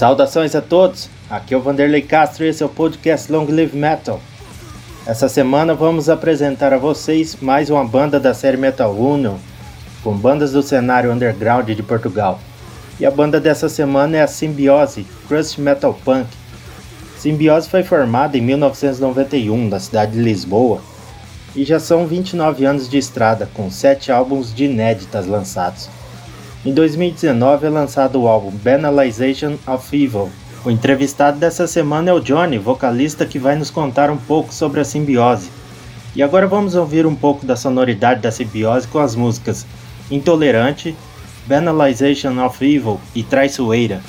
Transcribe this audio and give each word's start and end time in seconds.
Saudações 0.00 0.54
a 0.54 0.62
todos, 0.62 1.10
aqui 1.28 1.52
é 1.52 1.56
o 1.58 1.60
Vanderlei 1.60 2.00
Castro 2.00 2.42
e 2.42 2.48
esse 2.48 2.62
é 2.62 2.66
o 2.66 2.70
podcast 2.70 3.30
Long 3.30 3.44
Live 3.44 3.76
Metal. 3.76 4.18
Essa 5.06 5.28
semana 5.28 5.74
vamos 5.74 6.08
apresentar 6.08 6.72
a 6.72 6.78
vocês 6.78 7.36
mais 7.38 7.68
uma 7.68 7.84
banda 7.84 8.18
da 8.18 8.32
série 8.32 8.56
Metal 8.56 8.90
Union, 8.96 9.34
com 10.02 10.16
bandas 10.16 10.52
do 10.52 10.62
cenário 10.62 11.12
underground 11.12 11.68
de 11.68 11.82
Portugal. 11.82 12.40
E 12.98 13.04
a 13.04 13.10
banda 13.10 13.38
dessa 13.38 13.68
semana 13.68 14.16
é 14.16 14.22
a 14.22 14.26
Symbiose 14.26 15.06
Crust 15.28 15.58
Metal 15.58 15.92
Punk. 16.02 16.30
Symbiose 17.18 17.68
foi 17.68 17.82
formada 17.82 18.38
em 18.38 18.40
1991 18.40 19.68
na 19.68 19.78
cidade 19.78 20.12
de 20.12 20.22
Lisboa 20.22 20.80
e 21.54 21.62
já 21.62 21.78
são 21.78 22.06
29 22.06 22.64
anos 22.64 22.88
de 22.88 22.96
estrada, 22.96 23.50
com 23.52 23.70
7 23.70 24.10
álbuns 24.10 24.54
de 24.54 24.64
inéditas 24.64 25.26
lançados. 25.26 25.90
Em 26.62 26.74
2019 26.74 27.66
é 27.66 27.70
lançado 27.70 28.20
o 28.20 28.28
álbum 28.28 28.50
Banalization 28.50 29.56
of 29.66 29.96
Evil. 29.96 30.28
O 30.62 30.70
entrevistado 30.70 31.38
dessa 31.38 31.66
semana 31.66 32.10
é 32.10 32.12
o 32.12 32.20
Johnny, 32.20 32.58
vocalista 32.58 33.24
que 33.24 33.38
vai 33.38 33.56
nos 33.56 33.70
contar 33.70 34.10
um 34.10 34.18
pouco 34.18 34.52
sobre 34.52 34.78
a 34.78 34.84
simbiose. 34.84 35.50
E 36.14 36.22
agora 36.22 36.46
vamos 36.46 36.74
ouvir 36.74 37.06
um 37.06 37.14
pouco 37.14 37.46
da 37.46 37.56
sonoridade 37.56 38.20
da 38.20 38.30
simbiose 38.30 38.86
com 38.88 38.98
as 38.98 39.16
músicas 39.16 39.64
Intolerante, 40.10 40.94
Banalization 41.46 42.44
of 42.44 42.62
Evil 42.62 43.00
e 43.14 43.22
Traiçoeira. 43.22 44.02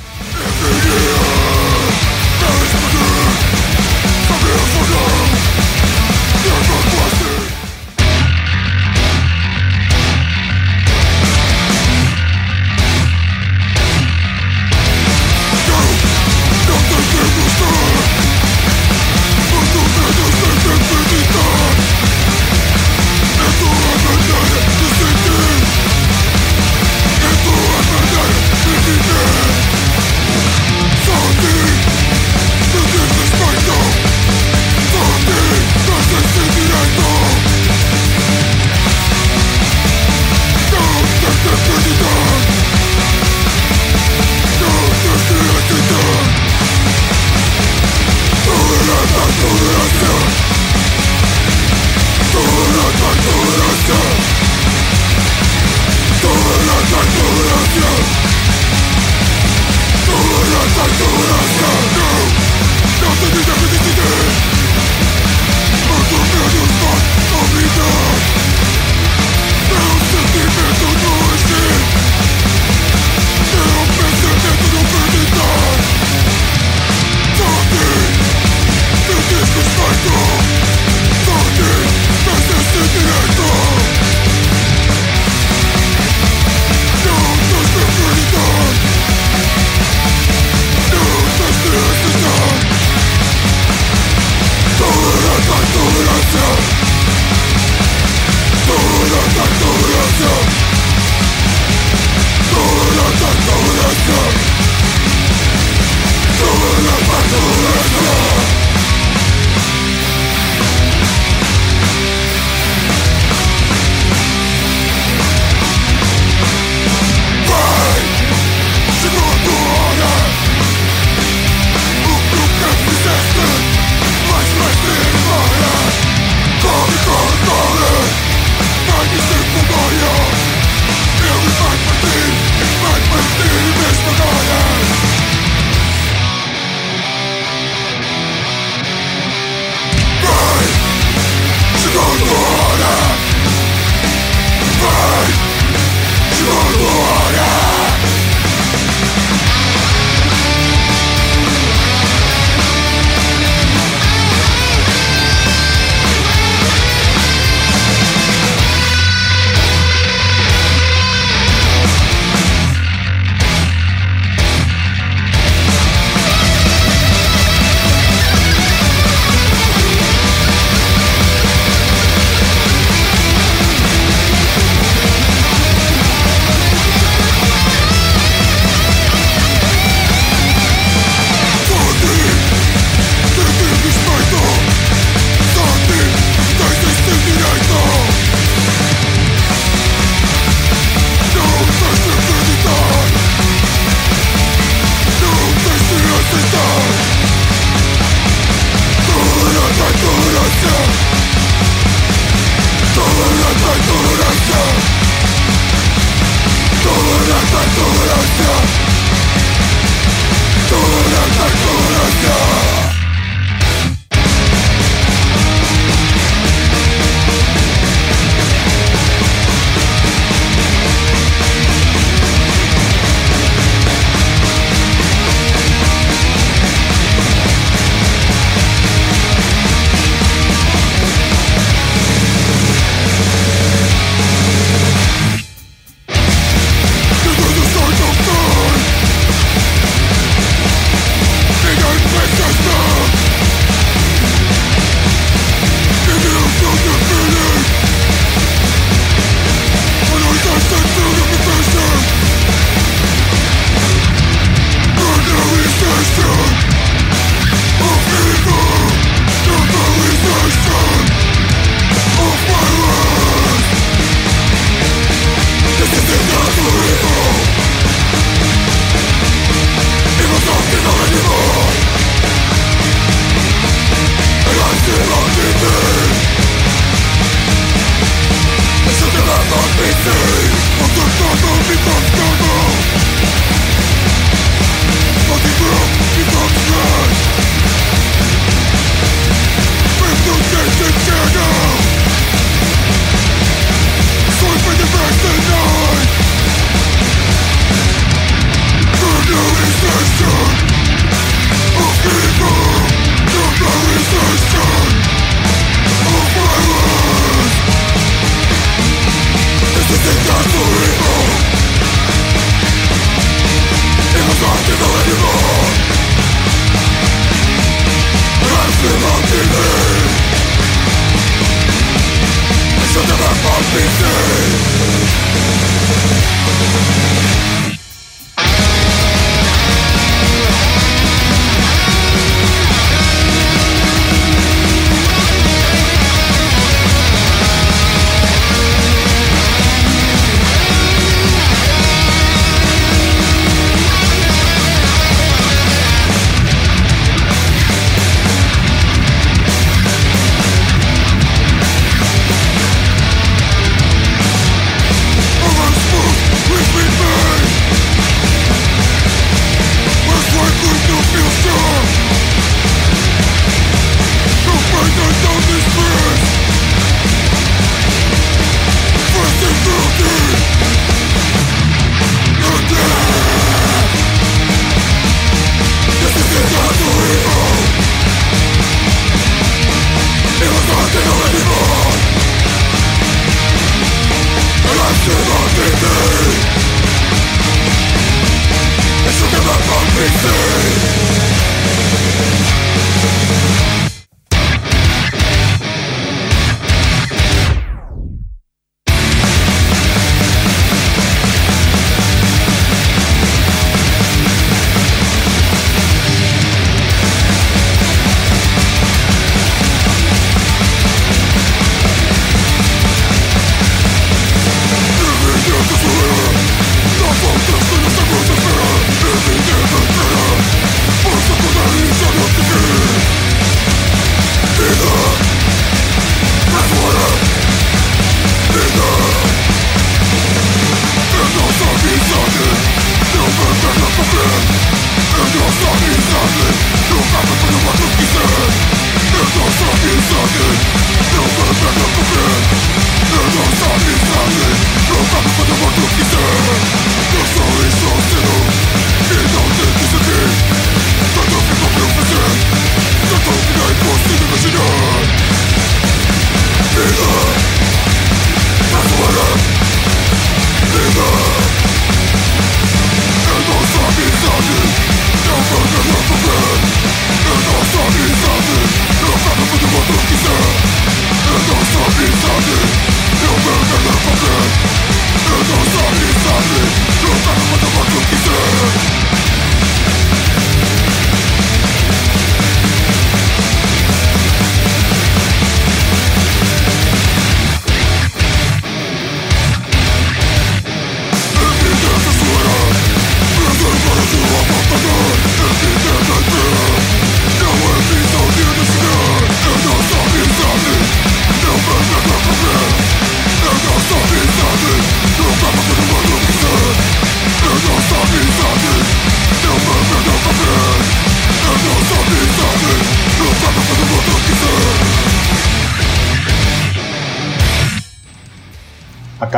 be 323.73 323.79
through 323.79 324.20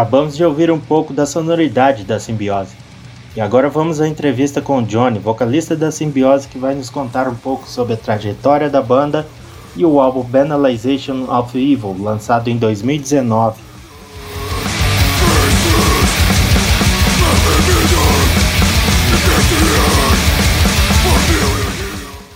Acabamos 0.04 0.36
de 0.36 0.44
ouvir 0.44 0.70
um 0.70 0.82
pouco 0.82 1.14
da 1.14 1.26
sonoridade 1.26 2.04
da 2.04 2.20
simbiose. 2.20 2.76
E 3.38 3.40
agora 3.40 3.70
vamos 3.70 4.02
à 4.02 4.08
entrevista 4.08 4.62
com 4.62 4.80
o 4.80 4.84
Johnny, 4.84 5.18
vocalista 5.18 5.78
da 5.78 5.92
Simbiose, 5.92 6.50
que 6.50 6.58
vai 6.58 6.76
nos 6.76 6.90
contar 6.90 7.26
um 7.26 7.36
pouco 7.36 7.66
sobre 7.70 7.94
a 7.94 7.98
trajetória 7.98 8.70
da 8.70 8.82
banda 8.82 9.26
e 9.78 9.86
o 9.86 10.02
álbum 10.02 10.22
Banalization 10.22 11.24
of 11.34 11.58
Evil, 11.58 11.96
lançado 11.98 12.50
em 12.50 12.58
2019. 12.58 13.62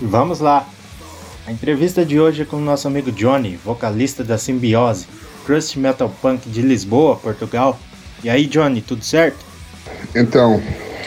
Vamos 0.03 0.39
lá! 0.39 0.65
A 1.45 1.51
entrevista 1.51 2.05
de 2.05 2.17
hoje 2.17 2.43
é 2.43 2.45
com 2.45 2.55
o 2.55 2.61
nosso 2.61 2.87
amigo 2.87 3.11
Johnny, 3.11 3.57
vocalista 3.57 4.23
da 4.23 4.37
Simbiose. 4.37 5.05
Crust 5.47 5.77
Metal 5.77 6.13
Punk 6.21 6.49
de 6.49 6.61
Lisboa, 6.61 7.15
Portugal. 7.15 7.79
E 8.21 8.29
aí, 8.29 8.45
Johnny, 8.47 8.81
tudo 8.81 9.01
certo? 9.01 9.37
Então, 10.13 10.61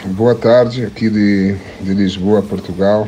boa 0.07 0.33
tarde 0.33 0.83
aqui 0.83 1.11
de, 1.11 1.55
de 1.79 1.93
Lisboa, 1.93 2.41
Portugal. 2.41 3.07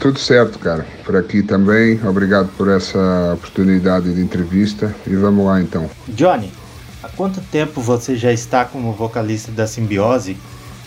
tudo 0.00 0.18
certo, 0.18 0.58
cara. 0.58 0.84
Por 1.04 1.14
aqui 1.14 1.40
também. 1.40 2.00
Obrigado 2.04 2.48
por 2.56 2.68
essa 2.68 3.34
oportunidade 3.34 4.12
de 4.12 4.20
entrevista. 4.20 4.92
E 5.06 5.14
vamos 5.14 5.46
lá 5.46 5.60
então. 5.60 5.88
Johnny, 6.08 6.52
há 7.00 7.08
quanto 7.10 7.40
tempo 7.40 7.80
você 7.80 8.16
já 8.16 8.32
está 8.32 8.64
como 8.64 8.92
vocalista 8.92 9.52
da 9.52 9.68
Simbiose? 9.68 10.36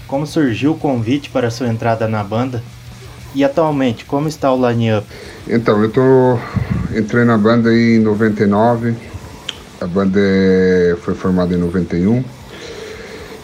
Como 0.07 0.27
surgiu 0.27 0.73
o 0.73 0.77
convite 0.77 1.29
para 1.29 1.49
sua 1.49 1.69
entrada 1.69 2.05
na 2.05 2.21
banda? 2.21 2.61
E 3.33 3.45
atualmente, 3.45 4.03
como 4.03 4.27
está 4.27 4.51
o 4.51 4.69
line-up? 4.69 5.07
Então, 5.47 5.81
eu 5.81 5.89
tô 5.89 6.37
entrei 6.95 7.25
na 7.25 7.37
banda 7.37 7.73
em 7.73 7.99
99. 7.99 8.95
A 9.79 9.87
banda 9.87 10.19
foi 11.01 11.15
formada 11.15 11.53
em 11.53 11.57
91. 11.57 12.23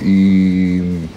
E 0.02 1.08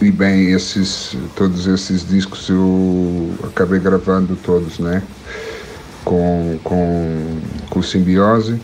e 0.00 0.12
bem, 0.12 0.52
esses 0.52 1.16
todos 1.34 1.66
esses 1.66 2.08
discos 2.08 2.48
eu 2.48 3.34
acabei 3.42 3.80
gravando 3.80 4.36
todos, 4.36 4.78
né? 4.78 5.02
Com 6.04 6.58
com 6.62 7.40
com 7.68 7.82
Simbiose. 7.82 8.60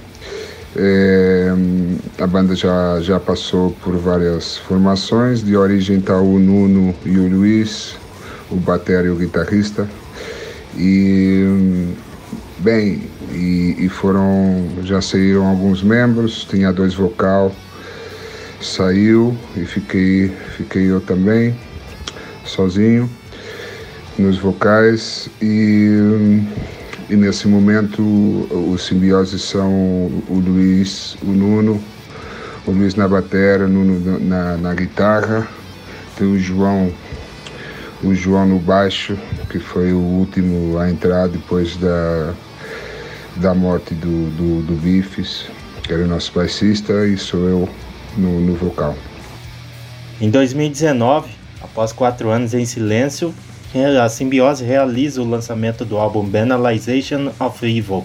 É, 0.76 1.52
a 2.20 2.26
banda 2.26 2.54
já, 2.56 3.00
já 3.00 3.20
passou 3.20 3.70
por 3.82 3.96
várias 3.96 4.56
formações, 4.58 5.42
de 5.42 5.56
origem 5.56 6.00
tá 6.00 6.16
o 6.18 6.38
Nuno 6.38 6.94
e 7.04 7.16
o 7.16 7.28
Luiz, 7.28 7.96
o 8.50 8.56
batera 8.56 9.06
e 9.06 9.10
o 9.10 9.16
guitarrista. 9.16 9.88
E 10.76 11.94
bem, 12.58 13.02
e, 13.30 13.76
e, 13.78 13.88
foram, 13.88 14.68
já 14.82 15.00
saíram 15.00 15.46
alguns 15.46 15.82
membros, 15.82 16.44
tinha 16.44 16.72
dois 16.72 16.94
vocal, 16.94 17.54
saiu 18.60 19.36
e 19.56 19.64
fiquei, 19.64 20.32
fiquei 20.56 20.90
eu 20.90 21.00
também, 21.00 21.54
sozinho, 22.44 23.08
nos 24.18 24.38
vocais 24.38 25.28
e, 25.42 26.42
e 27.10 27.16
nesse 27.16 27.46
momento 27.46 28.02
os 28.72 28.86
simbioses 28.86 29.42
são 29.42 29.70
o 29.70 30.42
Luiz, 30.44 31.16
o 31.22 31.26
Nuno, 31.26 31.82
o 32.66 32.70
Luiz 32.70 32.94
na 32.94 33.06
bateria, 33.06 33.68
Nuno 33.68 34.20
na, 34.20 34.56
na 34.56 34.74
guitarra, 34.74 35.46
tem 36.16 36.26
o 36.26 36.38
João 36.38 36.92
o 38.04 38.14
João 38.14 38.46
no 38.46 38.58
baixo, 38.58 39.18
que 39.50 39.58
foi 39.58 39.92
o 39.92 39.98
último 39.98 40.78
a 40.78 40.90
entrar 40.90 41.28
depois 41.28 41.76
da, 41.76 42.34
da 43.36 43.54
morte 43.54 43.94
do, 43.94 44.30
do, 44.30 44.62
do 44.62 44.74
Bifes, 44.74 45.46
que 45.82 45.92
era 45.92 46.04
o 46.04 46.06
nosso 46.06 46.32
baixista, 46.32 47.06
e 47.06 47.16
sou 47.16 47.48
eu 47.48 47.68
no, 48.16 48.40
no 48.40 48.54
vocal. 48.54 48.94
Em 50.20 50.30
2019, 50.30 51.30
após 51.60 51.92
quatro 51.92 52.28
anos 52.28 52.54
em 52.54 52.64
silêncio, 52.64 53.34
a 54.02 54.08
Simbiose 54.08 54.64
realiza 54.64 55.20
o 55.20 55.28
lançamento 55.28 55.84
do 55.84 55.96
álbum 55.96 56.24
Banalization 56.24 57.32
of 57.40 57.66
Evil. 57.66 58.04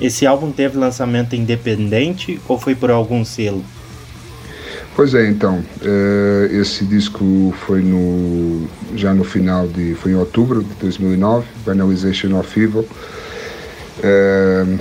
Esse 0.00 0.26
álbum 0.26 0.50
teve 0.50 0.78
lançamento 0.78 1.36
independente 1.36 2.40
ou 2.48 2.58
foi 2.58 2.74
por 2.74 2.90
algum 2.90 3.22
selo? 3.22 3.62
Pois 4.96 5.14
é, 5.14 5.28
então, 5.28 5.64
uh, 5.82 6.60
esse 6.60 6.84
disco 6.84 7.54
foi 7.64 7.80
no, 7.80 8.68
já 8.96 9.14
no 9.14 9.24
final 9.24 9.66
de, 9.68 9.94
foi 9.94 10.12
em 10.12 10.16
outubro 10.16 10.62
de 10.62 10.74
2009, 10.74 11.46
Banalization 11.64 12.38
of 12.38 12.60
Evil, 12.60 12.80
uh, 12.80 14.78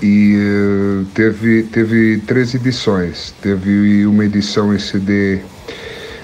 e 0.00 0.36
uh, 0.36 1.04
teve, 1.14 1.64
teve 1.64 2.18
três 2.26 2.54
edições, 2.54 3.34
teve 3.42 4.06
uma 4.06 4.24
edição 4.24 4.72
em 4.72 4.78
CD 4.78 5.40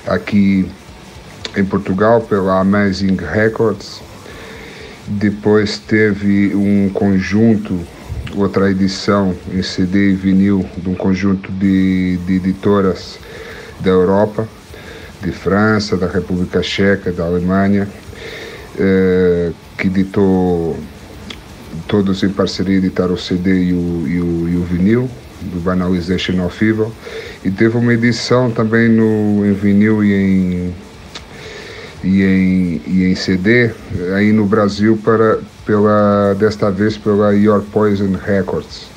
aqui 0.06 0.66
em 1.56 1.64
Portugal 1.64 2.20
pela 2.20 2.60
Amazing 2.60 3.16
Records, 3.16 4.00
depois 5.06 5.78
teve 5.78 6.54
um 6.54 6.88
conjunto 6.90 7.78
outra 8.36 8.70
edição 8.70 9.34
em 9.52 9.62
CD 9.62 10.10
e 10.10 10.14
vinil 10.14 10.68
de 10.76 10.88
um 10.88 10.94
conjunto 10.94 11.50
de, 11.52 12.18
de 12.26 12.34
editoras 12.34 13.18
da 13.80 13.90
Europa, 13.90 14.48
de 15.22 15.32
França, 15.32 15.96
da 15.96 16.06
República 16.06 16.62
Checa, 16.62 17.12
da 17.12 17.24
Alemanha, 17.24 17.88
eh, 18.78 19.52
que 19.78 19.86
editou 19.86 20.76
todos 21.86 22.22
em 22.22 22.28
parceria 22.28 22.76
editaram 22.76 23.14
o 23.14 23.18
CD 23.18 23.64
e 23.64 23.72
o, 23.72 24.06
e 24.06 24.20
o, 24.20 24.48
e 24.48 24.56
o 24.56 24.64
vinil 24.64 25.10
do 25.42 25.60
Banalization 25.60 26.44
of 26.44 26.64
Evil. 26.64 26.92
E 27.44 27.50
teve 27.50 27.76
uma 27.76 27.92
edição 27.92 28.50
também 28.50 28.88
no, 28.88 29.44
em 29.44 29.52
vinil 29.52 30.02
e 30.02 30.12
em, 30.12 30.74
e 32.02 32.22
em, 32.22 32.82
e 32.86 33.04
em 33.04 33.14
CD 33.14 33.70
aí 34.14 34.32
no 34.32 34.46
Brasil 34.46 34.98
para, 35.02 35.38
pela, 35.64 36.34
desta 36.34 36.70
vez 36.70 36.96
pela 36.96 37.34
Your 37.34 37.62
Poison 37.62 38.12
Records 38.12 38.94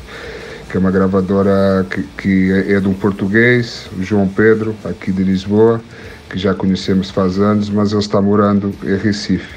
que 0.70 0.76
é 0.76 0.80
uma 0.80 0.92
gravadora 0.92 1.86
que, 1.90 2.04
que 2.22 2.52
é, 2.52 2.74
é 2.74 2.80
de 2.80 2.88
um 2.88 2.94
português, 2.94 3.90
João 4.02 4.28
Pedro, 4.28 4.76
aqui 4.84 5.12
de 5.12 5.24
Lisboa, 5.24 5.82
que 6.30 6.38
já 6.38 6.54
conhecemos 6.54 7.10
faz 7.10 7.40
anos, 7.40 7.70
mas 7.70 7.92
ele 7.92 8.02
está 8.02 8.22
morando 8.22 8.74
em 8.84 8.98
Recife 8.98 9.56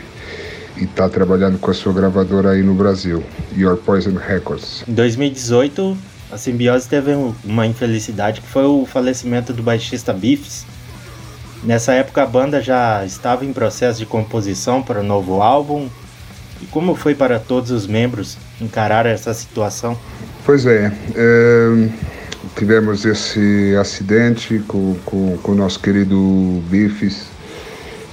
e 0.77 0.85
está 0.85 1.09
trabalhando 1.09 1.59
com 1.59 1.71
a 1.71 1.75
sua 1.75 1.93
gravadora 1.93 2.51
aí 2.51 2.63
no 2.63 2.75
Brasil, 2.75 3.23
Your 3.57 3.77
Poison 3.77 4.15
Records. 4.15 4.85
Em 4.87 4.93
2018, 4.93 5.97
a 6.31 6.39
Simbiose 6.39 6.89
teve 6.89 7.13
uma 7.45 7.67
infelicidade 7.67 8.41
que 8.41 8.47
foi 8.47 8.65
o 8.65 8.87
falecimento 8.87 9.53
do 9.53 9.63
baixista 9.63 10.13
Biffs. 10.13 10.65
Nessa 11.65 11.93
época 11.93 12.23
a 12.23 12.27
banda 12.27 12.63
já 12.63 13.05
estava 13.05 13.45
em 13.45 13.53
processo 13.53 13.99
de 13.99 14.07
composição 14.07 14.83
para 14.83 15.01
o 15.01 15.03
novo 15.03 15.43
álbum. 15.43 15.89
E 16.63 16.67
como 16.67 16.95
foi 16.95 17.15
para 17.15 17.39
todos 17.39 17.71
os 17.71 17.87
membros 17.87 18.37
encarar 18.61 19.07
essa 19.07 19.33
situação? 19.35 19.99
Pois 20.45 20.67
é, 20.67 20.93
é 21.15 21.89
tivemos 22.57 23.05
esse 23.05 23.75
acidente 23.77 24.59
com, 24.67 24.97
com, 25.05 25.37
com 25.39 25.53
o 25.53 25.55
nosso 25.55 25.81
querido 25.81 26.63
Biffs 26.69 27.27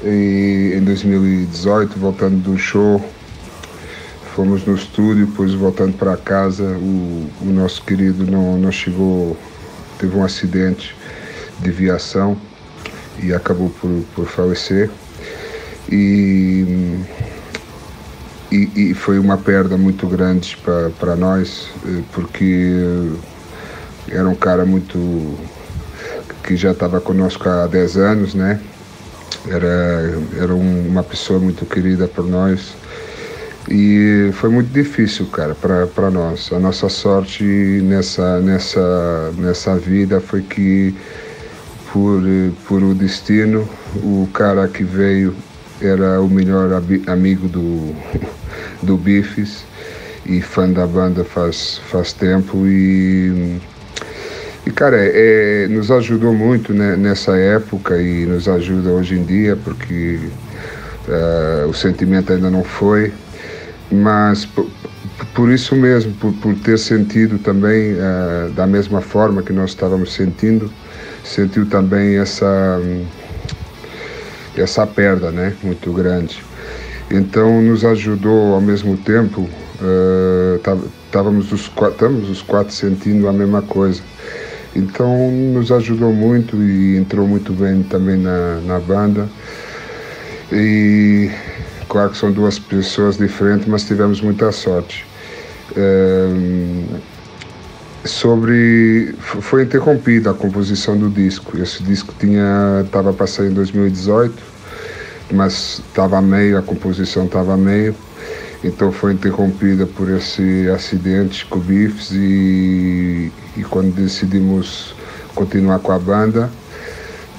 e 0.04 0.74
em 0.76 0.84
2018, 0.84 1.98
voltando 1.98 2.38
do 2.38 2.58
show, 2.58 3.04
fomos 4.36 4.66
no 4.66 4.76
estúdio, 4.76 5.26
depois 5.26 5.54
voltando 5.54 5.98
para 5.98 6.16
casa, 6.16 6.64
o, 6.64 7.28
o 7.42 7.46
nosso 7.46 7.82
querido 7.84 8.30
não, 8.30 8.58
não 8.58 8.72
chegou, 8.72 9.36
teve 9.98 10.16
um 10.16 10.24
acidente 10.24 10.96
de 11.60 11.72
viação 11.72 12.38
e 13.22 13.34
acabou 13.34 13.70
por, 13.70 14.04
por 14.16 14.28
falecer. 14.28 14.90
E, 15.90 16.96
e, 18.52 18.92
e, 18.92 18.94
foi 18.94 19.20
uma 19.20 19.38
perda 19.38 19.78
muito 19.78 20.08
grande 20.08 20.58
para 21.00 21.16
nós, 21.16 21.70
eh, 21.86 22.02
porque 22.14 22.74
era 24.10 24.28
um 24.28 24.36
cara 24.36 24.66
muito 24.66 25.38
que 26.44 26.56
já 26.56 26.72
estava 26.72 27.02
conosco 27.02 27.48
há 27.50 27.68
10 27.68 27.98
anos, 27.98 28.34
né? 28.34 28.62
Era, 29.50 30.18
era 30.42 30.56
uma 30.56 31.04
pessoa 31.04 31.40
muito 31.40 31.66
querida 31.66 32.08
por 32.08 32.26
nós. 32.26 32.74
E 33.70 34.30
foi 34.34 34.50
muito 34.50 34.72
difícil, 34.72 35.26
cara, 35.26 35.54
para 35.54 36.10
nós. 36.10 36.52
A 36.54 36.60
nossa 36.60 36.88
sorte 36.88 37.44
nessa, 37.44 38.40
nessa, 38.40 39.34
nessa 39.38 39.76
vida 39.76 40.22
foi 40.22 40.42
que, 40.42 40.96
por, 41.92 42.22
por 42.66 42.82
o 42.82 42.96
destino, 42.96 43.68
o 43.96 44.30
cara 44.34 44.70
que 44.70 44.86
veio 44.86 45.36
era 45.82 46.22
o 46.22 46.28
melhor 46.28 46.70
amigo 47.08 47.48
do, 47.48 47.96
do 48.82 48.98
Bifes 48.98 49.64
e 50.26 50.42
fã 50.42 50.70
da 50.70 50.86
banda 50.86 51.24
faz, 51.24 51.80
faz 51.90 52.14
tempo. 52.14 52.66
E 52.68 53.60
e, 54.68 54.70
cara, 54.70 54.98
é, 55.00 55.66
nos 55.70 55.90
ajudou 55.90 56.34
muito 56.34 56.74
né, 56.74 56.98
nessa 56.98 57.38
época 57.38 58.02
e 58.02 58.26
nos 58.26 58.50
ajuda 58.50 58.90
hoje 58.90 59.16
em 59.16 59.24
dia, 59.24 59.56
porque 59.56 60.20
uh, 61.08 61.70
o 61.70 61.74
sentimento 61.74 62.34
ainda 62.34 62.50
não 62.50 62.66
foi, 62.66 63.14
mas 63.90 64.46
por, 64.46 64.68
por 65.34 65.50
isso 65.50 65.74
mesmo, 65.74 66.12
por, 66.16 66.34
por, 66.34 66.54
ter 66.56 66.78
sentido 66.78 67.40
também 67.40 67.94
uh, 67.94 68.52
da 68.58 68.68
mesma 68.68 69.00
forma 69.00 69.42
que 69.42 69.54
nós 69.54 69.70
estávamos 69.70 70.12
sentindo, 70.12 70.70
sentiu 71.24 71.66
também 71.68 72.18
essa, 72.18 72.78
essa 74.62 74.86
perda 74.86 75.32
né, 75.32 75.54
muito 75.64 75.92
grande. 75.92 76.44
Então 77.10 77.62
nos 77.62 77.86
ajudou 77.86 78.54
ao 78.54 78.62
mesmo 78.62 78.98
tempo, 78.98 79.50
estávamos 81.06 81.52
uh, 81.52 81.56
os, 81.56 81.62
estamos 81.62 82.30
os 82.30 82.42
quatro 82.42 82.74
sentindo 82.74 83.28
a 83.28 83.34
mesma 83.34 83.62
coisa. 83.62 84.02
Então 84.76 85.32
nos 85.32 85.72
ajudou 85.72 86.14
muito 86.14 86.62
e 86.62 86.98
entrou 86.98 87.28
muito 87.28 87.54
bem 87.54 87.82
também 87.84 88.18
na, 88.18 88.60
na 88.66 88.80
banda. 88.80 89.28
E 90.52 91.32
claro 91.88 92.12
que 92.12 92.18
são 92.18 92.32
duas 92.32 92.60
pessoas 92.60 93.18
diferentes, 93.18 93.68
mas 93.68 93.84
tivemos 93.86 94.22
muita 94.22 94.52
sorte. 94.52 95.06
É, 95.76 96.28
sobre 98.08 99.14
foi 99.20 99.64
interrompida 99.64 100.32
a 100.32 100.34
composição 100.34 100.98
do 100.98 101.10
disco. 101.10 101.58
Esse 101.58 101.84
disco 101.84 102.14
tinha 102.20 102.84
estava 102.86 103.14
para 103.14 103.28
sair 103.28 103.52
em 103.52 103.54
2018, 103.54 104.34
mas 105.32 105.82
estava 105.88 106.22
meio, 106.22 106.58
a 106.58 106.62
composição 106.62 107.26
estava 107.26 107.56
meio. 107.58 107.96
Então 108.64 108.92
foi 108.92 109.14
interrompida 109.14 109.86
por 109.86 110.10
esse 110.10 110.68
acidente 110.70 111.46
com 111.46 111.60
o 111.60 111.62
Biffs 111.62 112.12
e, 112.12 113.32
e 113.56 113.64
quando 113.64 113.94
decidimos 113.94 114.96
continuar 115.36 115.80
com 115.80 115.92
a 115.92 116.00
banda, 116.00 116.50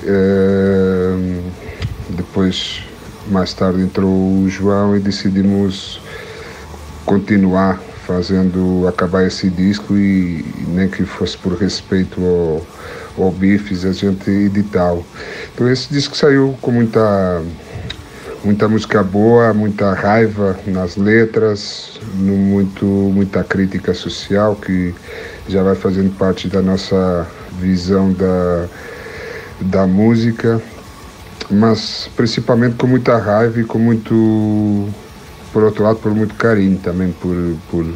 é, 0.05 1.41
depois 2.11 2.85
mais 3.31 3.53
tarde 3.53 3.81
entrou 3.83 4.11
o 4.11 4.49
João 4.49 4.97
e 4.97 5.01
decidimos 5.01 6.01
continuar 7.05 7.81
fazendo 8.09 8.89
acabar 8.89 9.27
esse 9.27 9.51
disco 9.51 9.95
e, 9.95 10.43
nem 10.69 10.89
que 10.89 11.05
fosse 11.05 11.37
por 11.37 11.53
respeito 11.53 12.19
ao, 12.25 12.67
ao 13.23 13.31
Biffs 13.31 13.85
a 13.85 13.93
gente 13.93 14.31
editá-lo. 14.31 15.05
Então 15.55 15.71
esse 15.71 15.93
disco 15.93 16.17
saiu 16.17 16.57
com 16.63 16.71
muita 16.71 17.43
muita 18.43 18.67
música 18.67 19.03
boa, 19.03 19.53
muita 19.53 19.93
raiva 19.93 20.59
nas 20.67 20.97
letras, 20.97 22.01
muito, 22.15 22.87
muita 22.87 23.45
crítica 23.45 23.93
social 23.93 24.57
que 24.57 24.95
já 25.47 25.63
vai 25.63 25.75
fazendo 25.75 26.17
parte 26.17 26.49
da 26.49 26.63
nossa 26.63 27.27
visão 27.61 28.11
da, 28.13 28.67
da 29.61 29.87
música, 29.87 30.63
mas 31.51 32.09
principalmente 32.17 32.77
com 32.77 32.87
muita 32.87 33.19
raiva 33.19 33.61
e 33.61 33.65
com 33.65 33.79
muito, 33.79 34.89
por 35.53 35.63
outro 35.63 35.85
lado, 35.85 35.99
por 35.99 36.15
muito 36.15 36.35
carinho 36.35 36.79
também 36.79 37.13
por, 37.13 37.35
por, 37.71 37.87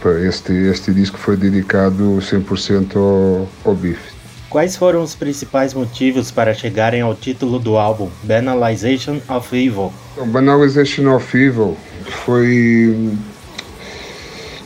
por 0.00 0.18
este, 0.20 0.52
este 0.52 0.92
disco 0.92 1.18
foi 1.18 1.36
dedicado 1.36 2.18
100% 2.20 2.96
ao, 2.96 3.48
ao 3.64 3.74
Bife. 3.74 4.14
Quais 4.54 4.76
foram 4.76 5.02
os 5.02 5.16
principais 5.16 5.74
motivos 5.74 6.30
para 6.30 6.54
chegarem 6.54 7.00
ao 7.00 7.14
título 7.14 7.58
do 7.58 7.76
álbum, 7.76 8.08
Banalization 8.22 9.20
of 9.28 9.56
Evil? 9.56 9.92
Banalization 10.26 11.12
of 11.12 11.36
Evil 11.36 11.76
foi. 12.24 13.16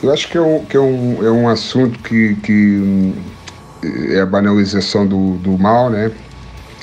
Eu 0.03 0.13
acho 0.13 0.29
que 0.29 0.37
é 0.37 0.41
um, 0.43 0.65
que 0.65 0.77
é 0.77 0.81
um, 0.81 1.27
é 1.27 1.31
um 1.31 1.49
assunto 1.49 1.99
que, 2.01 2.35
que 2.37 3.15
é 4.13 4.21
a 4.21 4.27
banalização 4.27 5.07
do, 5.07 5.37
do 5.39 5.57
mal, 5.57 5.89
né? 5.89 6.13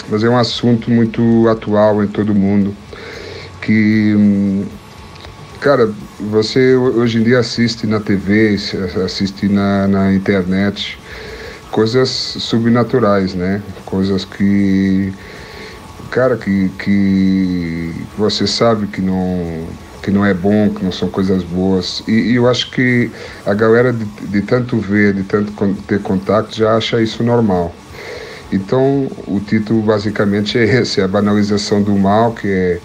Mas 0.09 0.23
é 0.23 0.29
um 0.29 0.37
assunto 0.37 0.89
muito 0.89 1.47
atual 1.47 2.03
em 2.03 2.07
todo 2.07 2.33
mundo. 2.33 2.75
Que, 3.61 4.65
cara, 5.59 5.91
você 6.19 6.75
hoje 6.75 7.19
em 7.19 7.23
dia 7.23 7.39
assiste 7.39 7.87
na 7.87 7.99
TV, 7.99 8.57
assiste 9.03 9.47
na, 9.47 9.87
na 9.87 10.13
internet 10.13 10.97
coisas 11.71 12.09
subnaturais, 12.09 13.33
né? 13.33 13.61
Coisas 13.85 14.23
que, 14.23 15.13
cara, 16.09 16.37
que, 16.37 16.69
que 16.79 17.93
você 18.17 18.47
sabe 18.47 18.87
que 18.87 19.01
não, 19.01 19.67
que 20.01 20.11
não 20.11 20.25
é 20.25 20.33
bom, 20.33 20.69
que 20.69 20.83
não 20.83 20.91
são 20.91 21.09
coisas 21.09 21.43
boas. 21.43 22.03
E, 22.07 22.11
e 22.11 22.35
eu 22.35 22.47
acho 22.47 22.71
que 22.71 23.11
a 23.45 23.53
galera 23.53 23.91
de, 23.91 24.05
de, 24.05 24.41
tanto 24.43 24.77
ver, 24.77 25.13
de 25.15 25.23
tanto 25.23 25.51
ter 25.87 26.01
contato, 26.01 26.55
já 26.55 26.77
acha 26.77 27.01
isso 27.01 27.23
normal. 27.23 27.75
Então, 28.51 29.09
o 29.27 29.39
título 29.39 29.81
basicamente 29.81 30.57
é 30.57 30.63
esse, 30.63 31.01
é 31.01 31.03
a 31.03 31.07
banalização 31.07 31.81
do 31.81 31.95
mal, 31.95 32.33
que 32.33 32.47
é, 32.47 32.79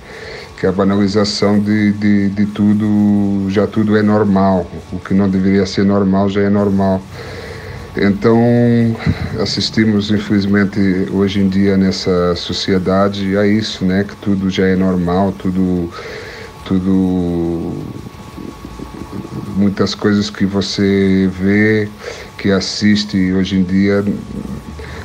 que 0.60 0.66
a 0.66 0.72
banalização 0.72 1.58
de, 1.58 1.92
de, 1.92 2.28
de 2.28 2.44
tudo, 2.44 3.48
já 3.48 3.66
tudo 3.66 3.96
é 3.96 4.02
normal. 4.02 4.70
O 4.92 4.98
que 4.98 5.14
não 5.14 5.26
deveria 5.26 5.64
ser 5.64 5.86
normal 5.86 6.28
já 6.28 6.42
é 6.42 6.50
normal. 6.50 7.00
Então, 7.96 8.38
assistimos, 9.40 10.10
infelizmente, 10.10 11.08
hoje 11.12 11.40
em 11.40 11.48
dia 11.48 11.78
nessa 11.78 12.36
sociedade 12.36 13.38
a 13.38 13.46
isso, 13.46 13.86
né? 13.86 14.04
Que 14.04 14.14
tudo 14.16 14.50
já 14.50 14.66
é 14.66 14.76
normal, 14.76 15.32
tudo. 15.32 15.88
tudo 16.66 17.72
muitas 19.56 19.94
coisas 19.94 20.28
que 20.28 20.44
você 20.44 21.28
vê, 21.40 21.88
que 22.36 22.50
assiste 22.50 23.32
hoje 23.32 23.56
em 23.56 23.62
dia, 23.62 24.04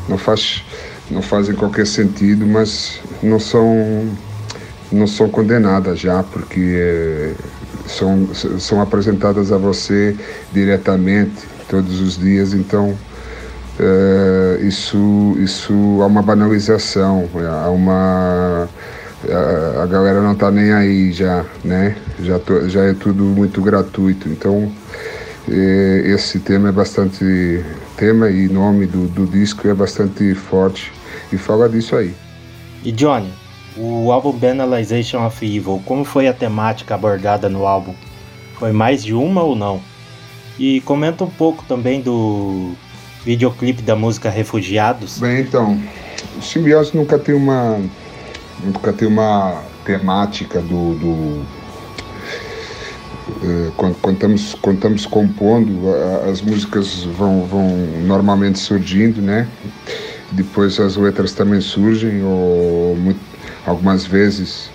não 0.07 0.17
faz, 0.17 0.63
não 1.09 1.21
fazem 1.21 1.55
qualquer 1.55 1.87
sentido, 1.87 2.45
mas 2.45 2.99
não 3.23 3.39
são 3.39 4.15
não 4.91 5.07
são 5.07 5.29
condenadas 5.29 5.99
já, 5.99 6.23
porque 6.23 6.75
é, 6.77 7.33
são, 7.87 8.27
são 8.33 8.81
apresentadas 8.81 9.51
a 9.51 9.57
você 9.57 10.15
diretamente 10.53 11.47
todos 11.69 11.99
os 11.99 12.17
dias, 12.17 12.53
então 12.53 12.95
é, 13.79 14.59
isso, 14.61 15.35
isso 15.39 15.73
há 16.01 16.05
uma 16.05 16.21
banalização, 16.21 17.27
há 17.63 17.69
uma 17.69 18.69
a, 19.29 19.83
a 19.83 19.85
galera 19.85 20.21
não 20.21 20.33
está 20.33 20.51
nem 20.51 20.71
aí 20.71 21.11
já, 21.11 21.45
né? 21.63 21.95
Já, 22.21 22.39
já 22.67 22.83
é 22.83 22.93
tudo 22.93 23.23
muito 23.23 23.61
gratuito, 23.61 24.29
então 24.29 24.71
é, 25.49 26.03
esse 26.05 26.39
tema 26.39 26.69
é 26.69 26.71
bastante 26.71 27.63
tema 27.97 28.29
e 28.29 28.47
nome 28.47 28.85
do, 28.85 29.07
do 29.07 29.25
disco 29.25 29.67
é 29.67 29.73
bastante 29.73 30.33
forte 30.33 30.91
e 31.31 31.37
fala 31.37 31.67
disso 31.69 31.95
aí. 31.95 32.13
E 32.83 32.91
Johnny, 32.91 33.33
o 33.77 34.11
álbum 34.11 34.31
Banalization 34.31 35.25
of 35.25 35.45
Evil, 35.45 35.81
como 35.85 36.03
foi 36.03 36.27
a 36.27 36.33
temática 36.33 36.95
abordada 36.95 37.49
no 37.49 37.65
álbum? 37.65 37.93
Foi 38.57 38.71
mais 38.71 39.03
de 39.03 39.13
uma 39.13 39.43
ou 39.43 39.55
não? 39.55 39.81
E 40.57 40.79
comenta 40.81 41.23
um 41.23 41.29
pouco 41.29 41.63
também 41.65 42.01
do 42.01 42.71
videoclipe 43.25 43.81
da 43.81 43.95
música 43.95 44.29
Refugiados. 44.29 45.19
Bem, 45.19 45.41
então, 45.41 45.79
o 46.37 46.41
Simbiose 46.41 46.95
nunca 46.95 47.19
tem 47.19 47.35
uma 47.35 47.79
nunca 48.63 48.93
tem 48.93 49.07
uma 49.07 49.61
temática 49.83 50.61
do, 50.61 50.95
do 50.95 51.45
eh, 53.43 53.71
quando, 53.75 53.95
quando, 54.01 54.15
estamos, 54.15 54.55
quando 54.61 54.75
estamos 54.77 55.05
compondo, 55.05 55.93
as 56.29 56.41
músicas 56.41 57.03
vão, 57.03 57.45
vão 57.45 57.67
normalmente 58.05 58.59
surgindo, 58.59 59.21
né? 59.21 59.47
Depois 60.31 60.79
as 60.79 60.95
letras 60.95 61.33
também 61.33 61.61
surgem, 61.61 62.23
ou 62.23 62.95
muito, 62.95 63.19
algumas 63.65 64.05
vezes 64.05 64.69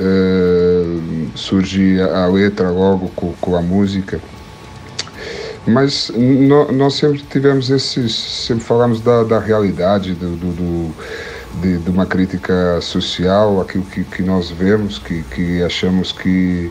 uh, 0.00 1.30
surge 1.34 2.00
a 2.00 2.26
letra 2.26 2.70
logo 2.70 3.08
com, 3.10 3.32
com 3.34 3.56
a 3.56 3.62
música. 3.62 4.20
Mas 5.66 6.10
no, 6.10 6.70
nós 6.72 6.94
sempre 6.94 7.22
tivemos 7.22 7.70
esses, 7.70 8.14
sempre 8.14 8.64
falamos 8.64 9.00
da, 9.00 9.24
da 9.24 9.38
realidade, 9.38 10.12
do, 10.14 10.36
do, 10.36 10.52
do 10.52 10.94
de, 11.60 11.78
de, 11.78 11.90
uma 11.90 12.04
crítica 12.04 12.80
social, 12.80 13.60
aquilo 13.60 13.84
que, 13.84 14.04
que 14.04 14.22
nós 14.22 14.50
vemos, 14.50 14.98
que, 14.98 15.22
que 15.22 15.62
achamos 15.62 16.12
que, 16.12 16.70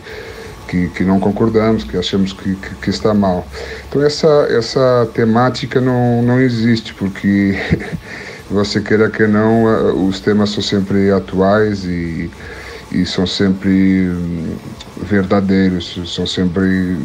que, 0.68 0.90
que 0.90 1.04
não 1.04 1.20
concordamos, 1.20 1.84
que 1.84 1.98
achamos 1.98 2.34
que, 2.34 2.56
que, 2.56 2.76
que, 2.76 2.90
está 2.90 3.14
mal. 3.14 3.48
Então 3.88 4.04
essa, 4.04 4.48
essa 4.50 5.10
temática 5.14 5.80
não, 5.80 6.22
não 6.22 6.40
existe, 6.40 6.94
porque 6.94 7.58
você 8.54 8.80
queira 8.80 9.10
que 9.10 9.26
não, 9.28 9.68
eh, 9.68 9.94
os 9.94 10.20
temas 10.20 10.52
são 10.52 10.62
sempre 10.62 11.12
atuais 11.12 11.84
e, 11.86 12.30
e 12.92 13.06
são 13.06 13.26
sempre 13.26 14.08
hum, 14.10 14.56
verdadeiros, 15.02 16.00
são 16.06 16.26
sempre 16.26 16.98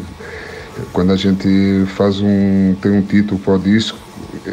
quando 0.93 1.11
a 1.11 1.15
gente 1.15 1.85
faz 1.95 2.21
um 2.21 2.75
tem 2.81 2.91
um 2.91 3.01
título 3.01 3.39
para 3.39 3.55
o 3.55 3.59
disco 3.59 3.97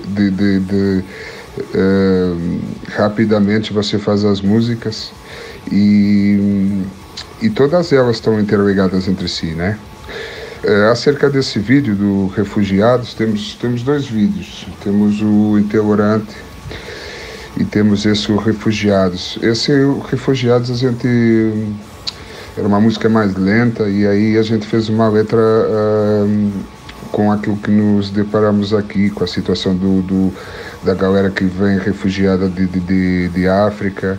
de, 0.09 0.30
de, 0.30 0.61
de 0.61 1.04
uh, 1.59 2.61
rapidamente 2.96 3.72
você 3.72 3.96
faz 3.96 4.24
as 4.24 4.40
músicas 4.40 5.12
e 5.70 6.82
e 7.40 7.50
todas 7.50 7.92
elas 7.92 8.16
estão 8.16 8.40
interligadas 8.40 9.06
entre 9.06 9.28
si, 9.28 9.46
né? 9.46 9.78
É, 10.64 10.88
acerca 10.90 11.28
desse 11.28 11.59
vídeo 11.59 11.94
do 11.94 12.26
Refugiados, 12.28 13.14
temos, 13.14 13.54
temos 13.61 13.82
dois 13.82 14.06
vídeos. 14.06 14.66
Temos 14.82 15.20
o 15.20 15.59
Intolerante 15.59 16.35
e 17.56 17.64
temos 17.64 18.04
esse 18.04 18.30
Refugiados. 18.32 19.38
Esse 19.42 19.72
Refugiados 20.08 20.70
a 20.70 20.74
gente 20.74 21.76
era 22.56 22.66
uma 22.66 22.80
música 22.80 23.08
mais 23.08 23.34
lenta 23.34 23.88
e 23.88 24.06
aí 24.06 24.38
a 24.38 24.42
gente 24.42 24.66
fez 24.66 24.88
uma 24.88 25.08
letra 25.08 25.38
uh, 25.38 26.52
com 27.10 27.30
aquilo 27.30 27.56
que 27.56 27.70
nos 27.70 28.10
deparamos 28.10 28.72
aqui, 28.74 29.10
com 29.10 29.24
a 29.24 29.26
situação 29.26 29.74
do, 29.74 30.02
do 30.02 30.32
da 30.82 30.94
galera 30.94 31.30
que 31.30 31.44
vem 31.44 31.78
refugiada 31.78 32.48
de, 32.48 32.66
de, 32.66 32.80
de, 32.80 33.28
de 33.28 33.48
África, 33.48 34.18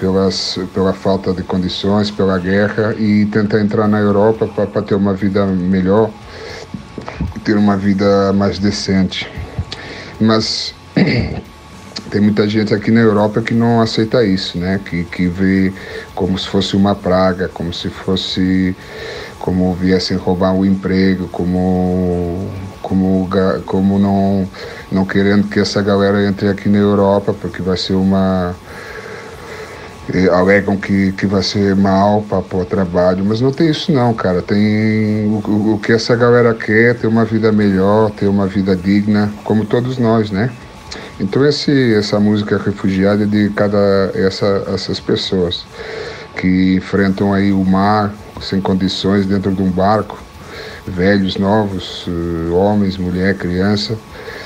pelas, 0.00 0.58
pela 0.72 0.92
falta 0.92 1.32
de 1.32 1.42
condições, 1.42 2.10
pela 2.10 2.38
guerra 2.38 2.94
e 2.98 3.26
tentar 3.26 3.60
entrar 3.60 3.86
na 3.88 3.98
Europa 3.98 4.46
para 4.46 4.82
ter 4.82 4.94
uma 4.94 5.12
vida 5.12 5.44
melhor, 5.46 6.10
ter 7.44 7.56
uma 7.56 7.76
vida 7.76 8.32
mais 8.32 8.58
decente. 8.58 9.30
Mas 10.20 10.74
tem 12.10 12.20
muita 12.20 12.48
gente 12.48 12.74
aqui 12.74 12.90
na 12.90 13.00
Europa 13.00 13.40
que 13.40 13.54
não 13.54 13.80
aceita 13.80 14.24
isso, 14.24 14.58
né? 14.58 14.80
Que, 14.84 15.04
que 15.04 15.26
vê 15.26 15.72
como 16.14 16.38
se 16.38 16.48
fosse 16.48 16.76
uma 16.76 16.94
praga, 16.94 17.48
como 17.48 17.72
se 17.72 17.88
fosse 17.88 18.74
como 19.38 19.72
viessem 19.74 20.16
roubar 20.16 20.54
o 20.54 20.64
emprego, 20.64 21.28
como 21.28 22.50
como 22.82 23.28
como 23.66 23.98
não 23.98 24.48
não 24.90 25.04
querendo 25.04 25.48
que 25.48 25.60
essa 25.60 25.82
galera 25.82 26.26
entre 26.26 26.48
aqui 26.48 26.68
na 26.68 26.78
Europa, 26.78 27.34
porque 27.34 27.62
vai 27.62 27.76
ser 27.76 27.94
uma 27.94 28.54
alegam 30.32 30.76
que, 30.76 31.12
que 31.12 31.26
vai 31.26 31.42
ser 31.42 31.76
mal 31.76 32.22
para 32.22 32.38
o 32.38 32.64
trabalho, 32.64 33.24
mas 33.24 33.42
não 33.42 33.52
tem 33.52 33.70
isso 33.70 33.92
não, 33.92 34.14
cara. 34.14 34.40
Tem 34.40 35.26
o, 35.26 35.74
o 35.74 35.78
que 35.78 35.92
essa 35.92 36.16
galera 36.16 36.54
quer, 36.54 36.94
ter 36.94 37.06
uma 37.06 37.26
vida 37.26 37.52
melhor, 37.52 38.10
ter 38.12 38.26
uma 38.26 38.46
vida 38.46 38.74
digna, 38.74 39.30
como 39.44 39.66
todos 39.66 39.98
nós, 39.98 40.30
né? 40.30 40.50
Então 41.20 41.44
esse, 41.44 41.94
essa 41.94 42.18
música 42.20 42.58
refugiada 42.58 43.24
é 43.24 43.26
de 43.26 43.50
cada 43.50 43.78
essa, 44.14 44.64
essas 44.74 45.00
pessoas 45.00 45.64
que 46.36 46.76
enfrentam 46.76 47.32
aí 47.32 47.52
o 47.52 47.64
mar 47.64 48.14
sem 48.40 48.60
condições 48.60 49.26
dentro 49.26 49.52
de 49.52 49.60
um 49.60 49.70
barco, 49.70 50.16
velhos, 50.86 51.36
novos, 51.36 52.06
eh, 52.06 52.50
homens, 52.50 52.96
mulher, 52.96 53.36
criança, 53.36 53.98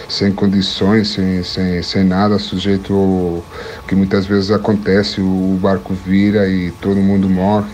sem 0.09 0.33
condições, 0.33 1.09
sem, 1.09 1.43
sem, 1.43 1.83
sem 1.83 2.05
nada, 2.05 2.39
sujeito 2.39 2.95
ao 2.95 3.45
que 3.87 3.95
muitas 3.95 4.27
vezes 4.27 4.51
acontece, 4.51 5.21
o 5.21 5.59
barco 5.61 5.95
vira 5.95 6.49
e 6.49 6.71
todo 6.71 6.97
mundo 6.97 7.29
morre. 7.29 7.71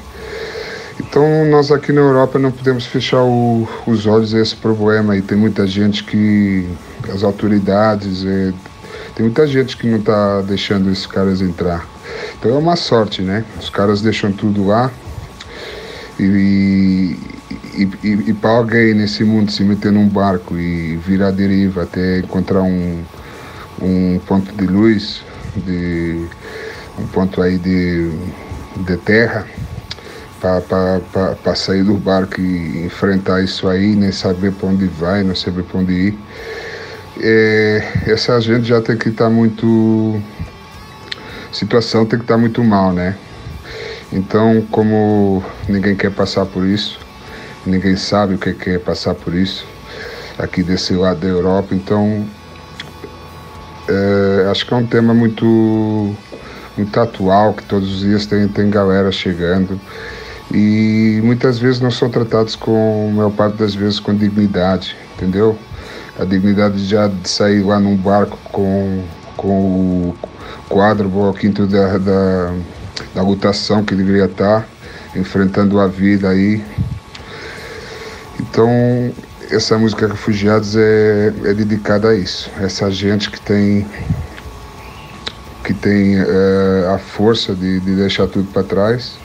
Então 1.01 1.45
nós 1.47 1.71
aqui 1.71 1.93
na 1.93 2.01
Europa 2.01 2.39
não 2.39 2.51
podemos 2.51 2.87
fechar 2.87 3.23
o, 3.23 3.69
os 3.87 4.07
olhos 4.07 4.35
a 4.35 4.41
esse 4.41 4.57
problema 4.57 5.17
e 5.17 5.23
tem 5.23 5.39
muita 5.39 5.67
gente 5.67 6.03
que 6.03 6.69
as 7.13 7.23
autoridades 7.23 8.25
é, 8.25 8.53
tem 9.15 9.25
muita 9.27 9.47
gente 9.47 9.77
que 9.77 9.87
não 9.87 9.99
está 9.99 10.43
deixando 10.43 10.91
esses 10.91 11.07
caras 11.07 11.41
entrar. 11.41 11.87
Então 12.39 12.53
é 12.53 12.59
uma 12.59 12.77
sorte, 12.77 13.23
né? 13.23 13.45
Os 13.61 13.71
caras 13.71 14.03
deixam 14.03 14.33
tudo 14.33 14.67
lá 14.67 14.91
e, 16.19 17.17
e, 17.75 17.89
e, 18.03 18.09
e 18.31 18.35
para 18.35 18.51
alguém 18.51 18.93
nesse 18.93 19.23
mundo 19.23 19.53
se 19.53 19.63
meter 19.63 19.93
num 19.93 20.09
barco 20.09 20.59
e 20.59 20.97
virar 20.97 21.31
deriva 21.31 21.85
até 21.85 22.19
encontrar 22.19 22.63
um, 22.63 23.03
um 23.81 24.21
ponto 24.27 24.53
de 24.53 24.67
luz, 24.67 25.23
de, 25.57 26.27
um 26.99 27.07
ponto 27.07 27.41
aí 27.41 27.57
de, 27.57 28.11
de 28.79 28.97
terra, 28.99 29.47
para 30.41 31.55
sair 31.55 31.83
do 31.83 31.95
barco 31.95 32.41
e 32.41 32.85
enfrentar 32.85 33.43
isso 33.43 33.69
aí, 33.69 33.95
nem 33.95 34.13
saber 34.13 34.53
para 34.53 34.69
onde 34.69 34.87
vai, 34.87 35.23
não 35.23 35.35
saber 35.35 35.63
para 35.65 35.81
onde 35.81 35.93
ir 35.93 36.19
é, 37.21 37.83
essa 38.07 38.41
gente 38.41 38.69
já 38.69 38.81
tem 38.81 38.97
que 38.97 39.09
estar 39.09 39.25
tá 39.25 39.31
muito. 39.31 40.21
situação 41.53 42.07
tem 42.07 42.19
que 42.19 42.25
estar 42.25 42.35
tá 42.35 42.41
muito 42.41 42.63
mal, 42.63 42.93
né? 42.93 43.17
Então, 44.13 44.63
como 44.71 45.43
ninguém 45.69 45.95
quer 45.95 46.11
passar 46.11 46.47
por 46.47 46.65
isso, 46.65 46.99
ninguém 47.67 47.97
sabe 47.97 48.35
o 48.35 48.39
que 48.39 48.71
é 48.71 48.79
passar 48.79 49.15
por 49.15 49.35
isso, 49.35 49.67
aqui 50.39 50.63
desse 50.63 50.95
lado 50.95 51.21
da 51.21 51.27
Europa, 51.27 51.75
então 51.75 52.27
é, 53.87 54.51
acho 54.51 54.65
que 54.65 54.73
é 54.73 54.77
um 54.77 54.87
tema 54.87 55.13
muito, 55.13 56.15
muito 56.77 57.01
atual, 57.01 57.53
que 57.53 57.65
todos 57.65 57.97
os 57.97 58.01
dias 58.01 58.25
tem, 58.25 58.49
tem 58.49 58.71
galera 58.71 59.13
chegando 59.13 59.79
e 60.53 61.21
muitas 61.23 61.59
vezes 61.59 61.81
não 61.81 61.91
são 61.91 62.09
tratados 62.09 62.57
com, 62.57 63.09
a 63.11 63.15
maior 63.15 63.31
parte 63.31 63.57
das 63.57 63.75
vezes, 63.75 64.01
com 64.01 64.15
dignidade, 64.15 64.97
entendeu? 65.15 65.59
a 66.19 66.25
dignidade 66.25 66.85
já 66.85 67.07
de 67.07 67.29
sair 67.29 67.63
lá 67.63 67.79
num 67.79 67.97
barco 67.97 68.37
com, 68.51 69.05
com 69.37 69.51
o 69.51 70.17
quadro 70.69 71.09
ao 71.21 71.33
quinto 71.33 71.67
da, 71.67 71.97
da, 71.97 72.55
da 73.15 73.23
lutação 73.23 73.85
que 73.85 73.95
deveria 73.95 74.25
estar, 74.25 74.67
enfrentando 75.15 75.79
a 75.79 75.87
vida 75.87 76.29
aí. 76.29 76.63
Então, 78.41 78.69
essa 79.49 79.79
música 79.79 80.09
Refugiados 80.09 80.77
é, 80.77 81.33
é 81.45 81.55
dedicada 81.55 82.09
a 82.09 82.15
isso. 82.15 82.51
Essa 82.61 82.91
gente 82.91 83.31
que 83.31 83.41
tem 83.41 83.87
que 85.63 85.75
tem 85.75 86.17
é, 86.17 86.95
a 86.95 86.99
força 86.99 87.55
de, 87.55 87.79
de 87.81 87.95
deixar 87.95 88.27
tudo 88.27 88.51
para 88.51 88.63
trás, 88.63 89.19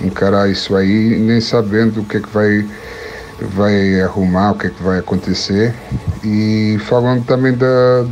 encarar 0.00 0.50
isso 0.50 0.74
aí, 0.76 1.18
nem 1.18 1.40
sabendo 1.40 2.00
o 2.00 2.04
que, 2.04 2.18
é 2.18 2.20
que 2.20 2.28
vai 2.28 2.66
vai 3.40 4.00
arrumar, 4.00 4.52
o 4.52 4.58
que, 4.58 4.68
é 4.68 4.70
que 4.70 4.82
vai 4.82 4.98
acontecer. 4.98 5.74
E 6.22 6.78
falando 6.86 7.24
também 7.24 7.52
da, 7.52 8.06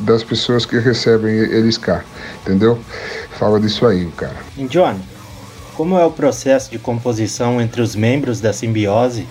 das 0.00 0.22
pessoas 0.22 0.64
que 0.64 0.78
recebem 0.78 1.34
eles 1.34 1.76
cá, 1.76 2.02
entendeu? 2.42 2.78
Fala 3.38 3.60
disso 3.60 3.86
aí, 3.86 4.06
cara. 4.16 4.36
E 4.56 4.64
Johnny, 4.66 5.00
como 5.74 5.98
é 5.98 6.04
o 6.04 6.10
processo 6.10 6.70
de 6.70 6.78
composição 6.78 7.60
entre 7.60 7.80
os 7.80 7.96
membros 7.96 8.40
da 8.40 8.52
simbiose? 8.52 9.26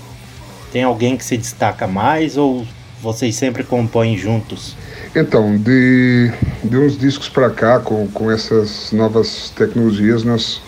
Tem 0.72 0.84
alguém 0.84 1.18
que 1.18 1.24
se 1.24 1.38
destaca 1.38 1.88
mais 1.88 2.38
ou 2.38 2.66
vocês 3.02 3.36
sempre 3.36 3.64
compõem 3.64 4.16
juntos? 4.16 4.76
Então, 5.16 5.58
de, 5.58 6.32
de 6.64 6.78
uns 6.78 6.98
discos 6.98 7.28
para 7.28 7.50
cá, 7.50 7.80
com, 7.80 8.08
com 8.08 8.32
essas 8.32 8.92
novas 8.92 9.52
tecnologias, 9.56 10.24
nós 10.24 10.62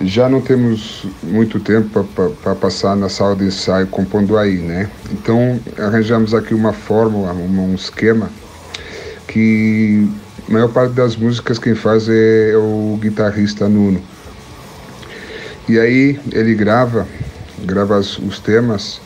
já 0.00 0.28
não 0.28 0.40
temos 0.40 1.06
muito 1.22 1.60
tempo 1.60 2.04
para 2.42 2.54
passar 2.54 2.96
na 2.96 3.08
sala 3.08 3.36
de 3.36 3.44
ensaio 3.44 3.86
compondo 3.86 4.38
aí, 4.38 4.56
né? 4.56 4.88
Então, 5.12 5.60
arranjamos 5.78 6.32
aqui 6.32 6.54
uma 6.54 6.72
fórmula, 6.72 7.32
um, 7.32 7.72
um 7.72 7.74
esquema 7.74 8.30
que 9.26 10.08
a 10.48 10.52
maior 10.52 10.68
parte 10.68 10.94
das 10.94 11.16
músicas 11.16 11.58
quem 11.58 11.74
faz 11.74 12.08
é 12.08 12.54
o 12.56 12.98
guitarrista 13.00 13.68
Nuno. 13.68 14.02
E 15.68 15.78
aí 15.78 16.18
ele 16.32 16.54
grava, 16.54 17.06
grava 17.64 17.98
os 17.98 18.40
temas, 18.40 19.00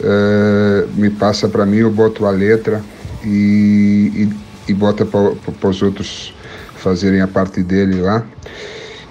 uh, 0.00 0.88
me 0.94 1.10
passa 1.10 1.46
para 1.46 1.66
mim, 1.66 1.78
eu 1.78 1.90
boto 1.90 2.24
a 2.26 2.30
letra 2.30 2.82
e, 3.22 4.28
e, 4.66 4.70
e 4.70 4.74
bota 4.74 5.04
para 5.04 5.68
os 5.68 5.82
outros 5.82 6.34
fazerem 6.76 7.20
a 7.20 7.28
parte 7.28 7.62
dele 7.62 8.00
lá. 8.00 8.24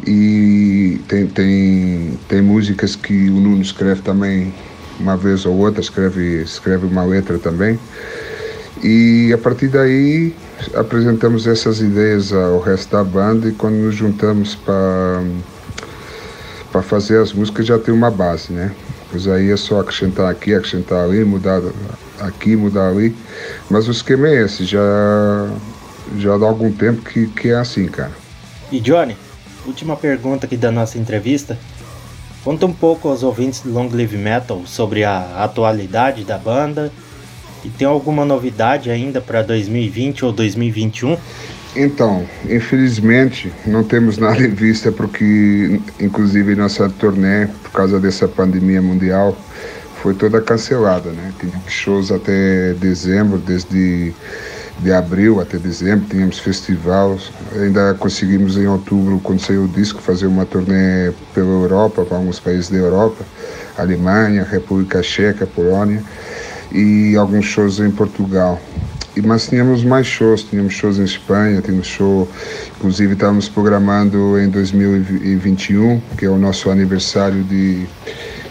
E 0.05 0.99
tem, 1.07 1.27
tem, 1.27 2.19
tem 2.27 2.41
músicas 2.41 2.95
que 2.95 3.29
o 3.29 3.33
Nuno 3.33 3.61
escreve 3.61 4.01
também 4.01 4.53
uma 4.99 5.15
vez 5.15 5.45
ou 5.45 5.55
outra, 5.57 5.81
escreve, 5.81 6.41
escreve 6.41 6.85
uma 6.85 7.03
letra 7.03 7.37
também. 7.37 7.79
E 8.83 9.31
a 9.33 9.37
partir 9.37 9.67
daí 9.67 10.33
apresentamos 10.75 11.45
essas 11.45 11.81
ideias 11.81 12.31
ao 12.33 12.59
resto 12.59 12.91
da 12.91 13.03
banda 13.03 13.49
e 13.49 13.51
quando 13.51 13.75
nos 13.75 13.95
juntamos 13.95 14.55
para 14.55 15.23
para 16.71 16.81
fazer 16.81 17.19
as 17.19 17.33
músicas 17.33 17.65
já 17.65 17.77
tem 17.77 17.93
uma 17.93 18.09
base, 18.09 18.53
né? 18.53 18.71
Pois 19.11 19.27
aí 19.27 19.51
é 19.51 19.57
só 19.57 19.81
acrescentar 19.81 20.31
aqui, 20.31 20.55
acrescentar 20.55 21.03
ali, 21.03 21.23
mudar 21.25 21.61
aqui, 22.19 22.55
mudar 22.55 22.87
ali. 22.87 23.13
Mas 23.69 23.89
o 23.89 23.91
esquema 23.91 24.29
é 24.29 24.43
esse, 24.43 24.63
já, 24.63 24.79
já 26.17 26.37
dá 26.37 26.45
algum 26.45 26.71
tempo 26.71 27.01
que, 27.01 27.27
que 27.27 27.49
é 27.49 27.55
assim, 27.55 27.87
cara. 27.87 28.11
E 28.71 28.79
Johnny, 28.79 29.17
última 29.65 29.95
pergunta 29.95 30.45
aqui 30.45 30.57
da 30.57 30.71
nossa 30.71 30.97
entrevista. 30.97 31.57
Conta 32.43 32.65
um 32.65 32.73
pouco 32.73 33.07
aos 33.07 33.21
ouvintes 33.21 33.61
do 33.61 33.71
Long 33.71 33.89
Live 33.91 34.17
Metal 34.17 34.61
sobre 34.65 35.03
a 35.03 35.43
atualidade 35.43 36.23
da 36.23 36.37
banda 36.37 36.91
e 37.63 37.69
tem 37.69 37.87
alguma 37.87 38.25
novidade 38.25 38.89
ainda 38.89 39.21
para 39.21 39.43
2020 39.43 40.25
ou 40.25 40.31
2021? 40.31 41.17
Então, 41.75 42.25
infelizmente 42.49 43.53
não 43.65 43.83
temos 43.83 44.17
nada 44.17 44.41
em 44.43 44.49
vista 44.49 44.91
porque, 44.91 45.79
inclusive, 45.99 46.55
nossa 46.55 46.89
turnê, 46.89 47.47
por 47.63 47.71
causa 47.71 47.99
dessa 47.99 48.27
pandemia 48.27 48.81
mundial, 48.81 49.37
foi 50.01 50.15
toda 50.15 50.41
cancelada, 50.41 51.11
né? 51.11 51.31
Tínhamos 51.39 51.71
shows 51.71 52.11
até 52.11 52.73
dezembro, 52.73 53.37
desde 53.37 54.13
de 54.81 54.91
abril 54.91 55.39
até 55.39 55.57
dezembro, 55.57 56.05
tínhamos 56.09 56.39
festivais. 56.39 57.31
Ainda 57.53 57.93
conseguimos 57.93 58.57
em 58.57 58.67
outubro, 58.67 59.19
quando 59.23 59.39
saiu 59.39 59.65
o 59.65 59.67
disco, 59.67 60.01
fazer 60.01 60.25
uma 60.27 60.45
turnê 60.45 61.11
pela 61.33 61.49
Europa, 61.49 62.03
para 62.03 62.17
alguns 62.17 62.39
países 62.39 62.69
da 62.69 62.77
Europa, 62.77 63.23
Alemanha, 63.77 64.43
República 64.43 65.03
Checa, 65.03 65.45
Polônia 65.45 66.03
e 66.71 67.15
alguns 67.15 67.45
shows 67.45 67.79
em 67.79 67.91
Portugal 67.91 68.59
mas 69.25 69.47
tínhamos 69.47 69.83
mais 69.83 70.07
shows, 70.07 70.43
tínhamos 70.43 70.73
shows 70.73 70.97
em 70.97 71.03
Espanha, 71.03 71.61
tínhamos 71.61 71.87
show, 71.87 72.27
inclusive 72.77 73.13
estávamos 73.13 73.49
programando 73.49 74.39
em 74.39 74.49
2021, 74.49 75.99
que 76.17 76.25
é 76.25 76.29
o 76.29 76.37
nosso 76.37 76.69
aniversário 76.69 77.43
de, 77.43 77.85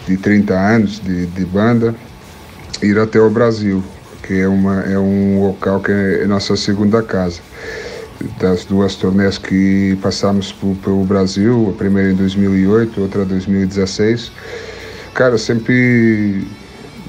de 0.07 0.17
30 0.17 0.53
anos 0.53 0.99
de, 0.99 1.25
de 1.25 1.45
banda, 1.45 1.95
ir 2.83 2.99
até 2.99 3.19
o 3.19 3.29
Brasil, 3.29 3.83
que 4.23 4.39
é, 4.39 4.47
uma, 4.47 4.81
é 4.81 4.97
um 4.97 5.41
local 5.41 5.79
que 5.79 5.91
é 5.91 6.25
nossa 6.25 6.55
segunda 6.55 7.01
casa. 7.01 7.41
Das 8.39 8.65
duas 8.65 8.95
turnês 8.95 9.39
que 9.39 9.97
passamos 10.01 10.53
pelo 10.83 11.03
Brasil, 11.03 11.73
a 11.73 11.77
primeira 11.77 12.11
em 12.11 12.15
2008, 12.15 13.01
outra 13.01 13.23
em 13.23 13.25
2016, 13.25 14.31
cara, 15.15 15.39
sempre 15.39 16.45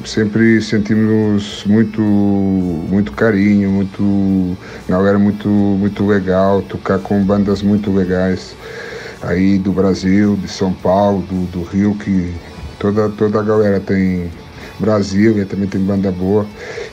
sempre 0.06 0.60
sentimos 0.60 1.64
muito 1.66 2.00
muito 2.00 3.12
carinho, 3.12 3.70
muito 3.70 4.56
galera 4.88 5.18
muito 5.18 5.48
muito 5.48 6.06
legal, 6.06 6.62
tocar 6.62 6.98
com 6.98 7.22
bandas 7.22 7.62
muito 7.62 7.92
legais 7.92 8.56
aí 9.22 9.58
do 9.58 9.72
Brasil, 9.72 10.36
de 10.36 10.48
São 10.48 10.72
Paulo, 10.72 11.22
do, 11.22 11.46
do 11.46 11.62
Rio, 11.62 11.94
que 11.94 12.34
toda 12.78 13.08
toda 13.10 13.38
a 13.38 13.42
galera 13.42 13.80
tem 13.80 14.30
Brasil 14.78 15.38
e 15.38 15.44
também 15.44 15.68
tem 15.68 15.80
banda 15.80 16.10
boa. 16.10 16.46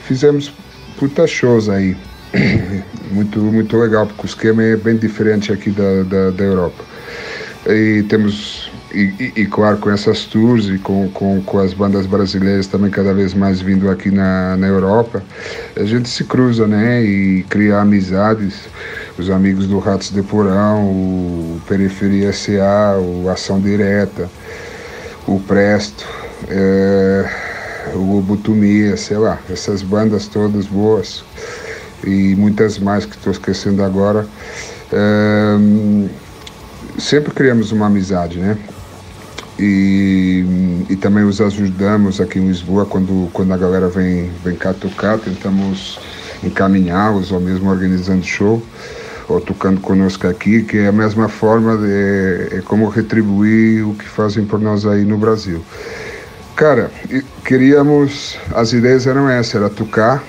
Fizemos 0.09 0.51
puta 0.97 1.27
shows 1.27 1.69
aí. 1.69 1.95
muito 3.11 3.39
muito 3.39 3.77
legal, 3.77 4.07
porque 4.07 4.23
o 4.23 4.25
esquema 4.25 4.63
é 4.63 4.75
bem 4.75 4.97
diferente 4.97 5.53
aqui 5.53 5.69
da, 5.69 6.01
da, 6.01 6.31
da 6.31 6.43
Europa. 6.43 6.83
E 7.67 8.01
temos 8.09 8.71
e, 8.91 9.01
e, 9.19 9.41
e, 9.41 9.45
claro, 9.45 9.77
com 9.77 9.91
essas 9.91 10.25
tours 10.25 10.65
e 10.65 10.79
com, 10.79 11.07
com, 11.09 11.43
com 11.43 11.59
as 11.59 11.75
bandas 11.75 12.07
brasileiras 12.07 12.65
também 12.65 12.89
cada 12.89 13.13
vez 13.13 13.35
mais 13.35 13.61
vindo 13.61 13.87
aqui 13.87 14.09
na, 14.09 14.57
na 14.57 14.65
Europa, 14.65 15.21
a 15.75 15.83
gente 15.83 16.09
se 16.09 16.23
cruza, 16.23 16.65
né? 16.65 17.03
E 17.03 17.43
cria 17.43 17.77
amizades. 17.77 18.67
Os 19.15 19.29
amigos 19.29 19.67
do 19.67 19.77
Ratos 19.77 20.09
de 20.09 20.23
Porão, 20.23 20.85
o 20.85 21.61
Periferia 21.67 22.33
SA, 22.33 22.97
o 22.99 23.29
Ação 23.29 23.61
Direta, 23.61 24.27
o 25.27 25.39
Presto, 25.39 26.07
é, 26.47 27.48
o 27.95 28.17
Obutumia, 28.17 28.95
sei 28.97 29.17
lá, 29.17 29.39
essas 29.49 29.81
bandas 29.81 30.27
todas 30.27 30.65
boas 30.65 31.23
e 32.03 32.35
muitas 32.35 32.79
mais 32.79 33.05
que 33.05 33.15
estou 33.15 33.31
esquecendo 33.31 33.83
agora. 33.83 34.25
É, 34.91 35.57
sempre 36.97 37.33
criamos 37.33 37.71
uma 37.71 37.87
amizade, 37.87 38.39
né? 38.39 38.57
E, 39.57 40.85
e 40.89 40.95
também 40.95 41.25
os 41.25 41.41
ajudamos 41.41 42.21
aqui 42.21 42.39
em 42.39 42.47
Lisboa 42.47 42.85
quando, 42.85 43.29
quando 43.33 43.53
a 43.53 43.57
galera 43.57 43.89
vem, 43.89 44.31
vem 44.43 44.55
cá 44.55 44.73
tocar, 44.73 45.19
tentamos 45.19 45.99
encaminhá-los 46.41 47.31
ou 47.31 47.41
mesmo 47.41 47.69
organizando 47.69 48.23
show 48.23 48.63
ou 49.27 49.41
tocando 49.41 49.81
conosco 49.81 50.27
aqui, 50.27 50.63
que 50.63 50.77
é 50.77 50.87
a 50.87 50.91
mesma 50.91 51.27
forma, 51.27 51.77
de, 51.77 52.57
é 52.57 52.61
como 52.65 52.87
retribuir 52.87 53.87
o 53.87 53.93
que 53.93 54.05
fazem 54.05 54.45
por 54.45 54.59
nós 54.59 54.85
aí 54.85 55.03
no 55.03 55.17
Brasil. 55.17 55.61
Cara, 56.59 56.91
queríamos, 57.45 58.37
as 58.53 58.73
ideias 58.73 59.07
eram 59.07 59.29
essas, 59.29 59.55
era 59.55 59.69
tocar, 59.69 60.21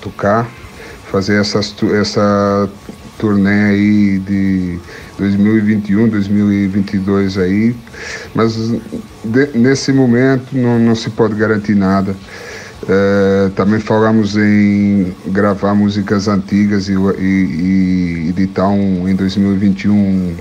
tocar, 0.00 0.48
fazer 1.12 1.38
essas, 1.38 1.74
essa 2.00 2.70
turnê 3.18 3.64
aí 3.64 4.18
de 4.18 4.78
2021, 5.18 6.08
2022 6.08 7.36
aí, 7.36 7.76
mas 8.34 8.56
de, 9.22 9.46
nesse 9.54 9.92
momento 9.92 10.56
não, 10.56 10.78
não 10.78 10.94
se 10.94 11.10
pode 11.10 11.34
garantir 11.34 11.74
nada. 11.74 12.16
É, 12.88 13.50
também 13.54 13.78
falamos 13.78 14.38
em 14.38 15.14
gravar 15.26 15.74
músicas 15.74 16.28
antigas 16.28 16.88
e, 16.88 16.94
e, 16.94 18.24
e 18.24 18.28
editar 18.30 18.68
um, 18.68 19.06
em 19.06 19.14
2021 19.14 20.34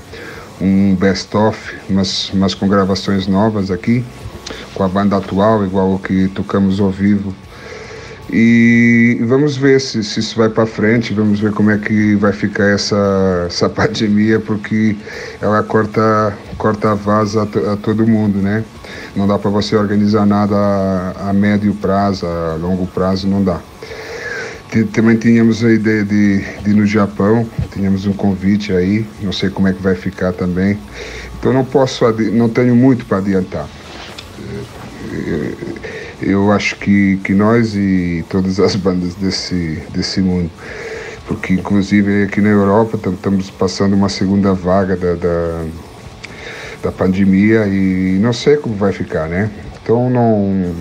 um 0.61 0.95
best-of, 0.95 1.75
mas, 1.89 2.31
mas 2.33 2.53
com 2.53 2.65
gravações 2.65 3.27
novas 3.27 3.69
aqui, 3.69 4.05
com 4.73 4.83
a 4.83 4.87
banda 4.87 5.17
atual, 5.17 5.63
igual 5.65 5.93
o 5.93 5.99
que 5.99 6.27
tocamos 6.29 6.79
ao 6.79 6.89
vivo 6.89 7.33
e 8.35 9.19
vamos 9.21 9.57
ver 9.57 9.79
se, 9.79 10.03
se 10.03 10.19
isso 10.19 10.35
vai 10.35 10.49
para 10.49 10.65
frente, 10.65 11.13
vamos 11.13 11.39
ver 11.39 11.51
como 11.51 11.69
é 11.69 11.77
que 11.77 12.15
vai 12.15 12.33
ficar 12.33 12.63
essa, 12.63 13.45
essa 13.45 13.69
pandemia, 13.69 14.39
porque 14.39 14.95
ela 15.39 15.61
corta, 15.61 16.35
corta 16.57 16.91
a 16.91 16.95
vaza 16.95 17.41
a, 17.41 17.73
a 17.73 17.77
todo 17.77 18.07
mundo, 18.07 18.39
né? 18.39 18.63
Não 19.15 19.27
dá 19.27 19.37
para 19.37 19.51
você 19.51 19.75
organizar 19.75 20.25
nada 20.25 20.55
a, 20.55 21.29
a, 21.29 21.33
médio 21.33 21.75
prazo, 21.75 22.25
a 22.25 22.55
longo 22.55 22.87
prazo, 22.87 23.27
não 23.27 23.43
dá. 23.43 23.59
Também 24.91 25.15
tínhamos 25.17 25.63
a 25.63 25.71
ideia 25.71 26.03
de, 26.03 26.39
de 26.39 26.71
ir 26.71 26.73
no 26.73 26.87
Japão, 26.87 27.47
tínhamos 27.71 28.07
um 28.07 28.13
convite 28.13 28.73
aí, 28.73 29.05
não 29.21 29.31
sei 29.31 29.51
como 29.51 29.67
é 29.67 29.73
que 29.73 29.83
vai 29.83 29.93
ficar 29.93 30.33
também. 30.33 30.79
Então 31.37 31.53
não 31.53 31.63
posso, 31.63 32.03
não 32.31 32.49
tenho 32.49 32.75
muito 32.75 33.05
para 33.05 33.19
adiantar 33.19 33.67
eu 36.21 36.51
acho 36.51 36.75
que, 36.77 37.17
que 37.23 37.33
nós 37.33 37.75
e 37.75 38.23
todas 38.29 38.59
as 38.59 38.75
bandas 38.75 39.15
desse, 39.15 39.81
desse 39.93 40.21
mundo, 40.21 40.49
porque 41.27 41.53
inclusive 41.53 42.23
aqui 42.23 42.41
na 42.41 42.49
Europa 42.49 42.97
estamos 43.09 43.49
passando 43.49 43.93
uma 43.93 44.09
segunda 44.09 44.53
vaga 44.53 44.95
da, 44.95 45.15
da, 45.15 45.65
da 46.83 46.91
pandemia 46.91 47.65
e 47.67 48.19
não 48.19 48.33
sei 48.33 48.57
como 48.57 48.75
vai 48.75 48.91
ficar, 48.91 49.27
né? 49.27 49.49
Então 49.81 50.09
não 50.09 50.73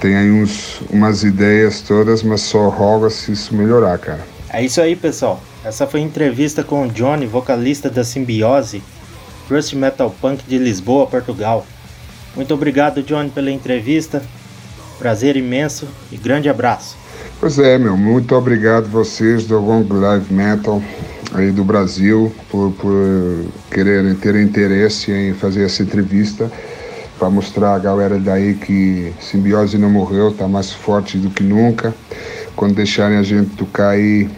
tem 0.00 0.16
aí 0.16 0.30
uns, 0.30 0.80
umas 0.90 1.22
ideias 1.22 1.80
todas, 1.80 2.24
mas 2.24 2.40
só 2.40 2.68
roga 2.68 3.08
se 3.08 3.32
isso 3.32 3.54
melhorar, 3.54 3.96
cara. 3.98 4.26
É 4.52 4.64
isso 4.64 4.80
aí, 4.80 4.96
pessoal. 4.96 5.40
Essa 5.64 5.86
foi 5.86 6.00
a 6.00 6.02
entrevista 6.02 6.64
com 6.64 6.86
o 6.86 6.90
Johnny, 6.90 7.24
vocalista 7.24 7.88
da 7.88 8.02
Simbiose, 8.02 8.82
Crust 9.46 9.74
Metal 9.74 10.10
Punk 10.20 10.42
de 10.46 10.58
Lisboa, 10.58 11.06
Portugal. 11.06 11.64
Muito 12.34 12.54
obrigado, 12.54 13.02
Johnny, 13.02 13.30
pela 13.30 13.50
entrevista. 13.50 14.22
Prazer 14.98 15.36
imenso 15.36 15.88
e 16.10 16.16
grande 16.16 16.48
abraço. 16.48 16.96
Pois 17.40 17.58
é, 17.58 17.76
meu, 17.76 17.96
muito 17.96 18.34
obrigado 18.34 18.88
vocês 18.88 19.46
do 19.46 19.58
Long 19.58 19.84
Live 19.88 20.32
Metal 20.32 20.82
aí 21.34 21.50
do 21.50 21.64
Brasil 21.64 22.32
por, 22.50 22.72
por 22.72 23.44
quererem 23.70 24.14
ter 24.14 24.36
interesse 24.36 25.10
em 25.10 25.34
fazer 25.34 25.64
essa 25.64 25.82
entrevista 25.82 26.50
para 27.18 27.30
mostrar 27.30 27.74
a 27.74 27.78
galera 27.78 28.18
daí 28.18 28.54
que 28.54 29.12
Simbiose 29.20 29.78
não 29.78 29.90
morreu, 29.90 30.30
está 30.30 30.48
mais 30.48 30.72
forte 30.72 31.18
do 31.18 31.30
que 31.30 31.42
nunca. 31.42 31.94
Quando 32.56 32.74
deixarem 32.74 33.16
a 33.16 33.22
gente 33.22 33.50
tocar 33.56 33.90
aí 33.90 34.28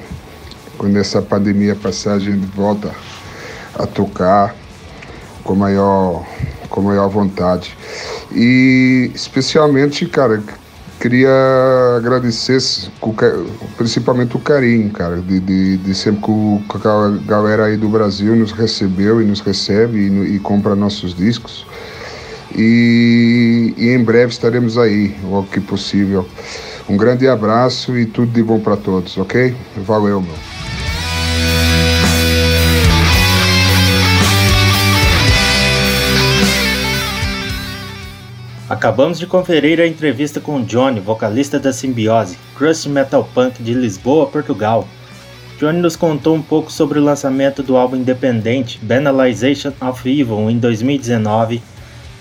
quando 0.76 0.96
essa 0.98 1.22
pandemia 1.22 1.74
passar, 1.74 2.14
a 2.14 2.18
gente 2.18 2.44
volta 2.54 2.90
a 3.74 3.86
tocar 3.86 4.54
com 5.42 5.54
maior, 5.54 6.26
com 6.74 6.82
maior 6.82 7.08
vontade. 7.08 7.76
E 8.32 9.08
especialmente, 9.14 10.06
cara, 10.06 10.42
queria 11.00 11.30
agradecer 11.96 12.58
principalmente 13.76 14.36
o 14.36 14.40
carinho, 14.40 14.90
cara, 14.90 15.18
de, 15.18 15.38
de, 15.38 15.76
de 15.76 15.94
sempre 15.94 16.20
que 16.24 16.88
a 16.88 17.10
galera 17.28 17.66
aí 17.66 17.76
do 17.76 17.88
Brasil 17.88 18.34
nos 18.34 18.50
recebeu 18.50 19.22
e 19.22 19.24
nos 19.24 19.40
recebe 19.40 19.98
e, 19.98 20.34
e 20.34 20.38
compra 20.40 20.74
nossos 20.74 21.14
discos. 21.14 21.64
E, 22.56 23.72
e, 23.76 23.90
em 23.90 24.02
breve 24.02 24.32
estaremos 24.32 24.76
aí, 24.76 25.14
o 25.22 25.44
que 25.44 25.60
possível. 25.60 26.26
Um 26.88 26.96
grande 26.96 27.28
abraço 27.28 27.96
e 27.96 28.04
tudo 28.04 28.32
de 28.32 28.42
bom 28.42 28.58
para 28.58 28.76
todos, 28.76 29.16
ok? 29.16 29.54
Valeu, 29.76 30.20
meu. 30.20 30.53
Acabamos 38.84 39.18
de 39.18 39.26
conferir 39.26 39.80
a 39.80 39.86
entrevista 39.86 40.40
com 40.40 40.62
Johnny, 40.62 41.00
vocalista 41.00 41.58
da 41.58 41.72
Simbiose, 41.72 42.36
Crust 42.54 42.86
Metal 42.86 43.26
Punk 43.32 43.62
de 43.62 43.72
Lisboa, 43.72 44.26
Portugal. 44.26 44.86
Johnny 45.58 45.80
nos 45.80 45.96
contou 45.96 46.34
um 46.34 46.42
pouco 46.42 46.70
sobre 46.70 46.98
o 46.98 47.02
lançamento 47.02 47.62
do 47.62 47.78
álbum 47.78 47.96
independente 47.96 48.78
Banalization 48.82 49.72
of 49.80 50.06
Evil 50.06 50.50
em 50.50 50.58
2019, 50.58 51.62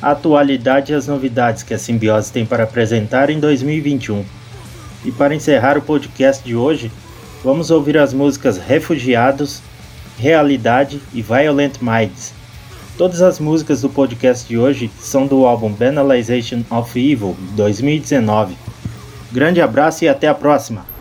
a 0.01 0.11
atualidade 0.11 0.93
e 0.93 0.95
as 0.95 1.05
novidades 1.05 1.63
que 1.63 1.73
a 1.73 1.77
Simbiose 1.77 2.31
tem 2.31 2.45
para 2.45 2.63
apresentar 2.63 3.29
em 3.29 3.41
2021. 3.41 4.23
E 5.03 5.11
para 5.11 5.35
encerrar 5.35 5.77
o 5.77 5.81
podcast 5.81 6.41
de 6.45 6.55
hoje, 6.55 6.89
vamos 7.43 7.71
ouvir 7.71 7.97
as 7.97 8.13
músicas 8.13 8.57
Refugiados, 8.57 9.61
Realidade 10.17 11.01
e 11.13 11.21
Violent 11.21 11.81
Minds 11.81 12.33
Todas 12.97 13.23
as 13.23 13.39
músicas 13.39 13.81
do 13.81 13.89
podcast 13.89 14.47
de 14.47 14.55
hoje 14.55 14.89
são 14.99 15.25
do 15.25 15.47
álbum 15.47 15.71
Banalization 15.71 16.61
of 16.69 16.99
Evil 16.99 17.35
2019. 17.55 18.55
Grande 19.31 19.59
abraço 19.61 20.05
e 20.05 20.07
até 20.07 20.27
a 20.27 20.35
próxima! 20.35 20.92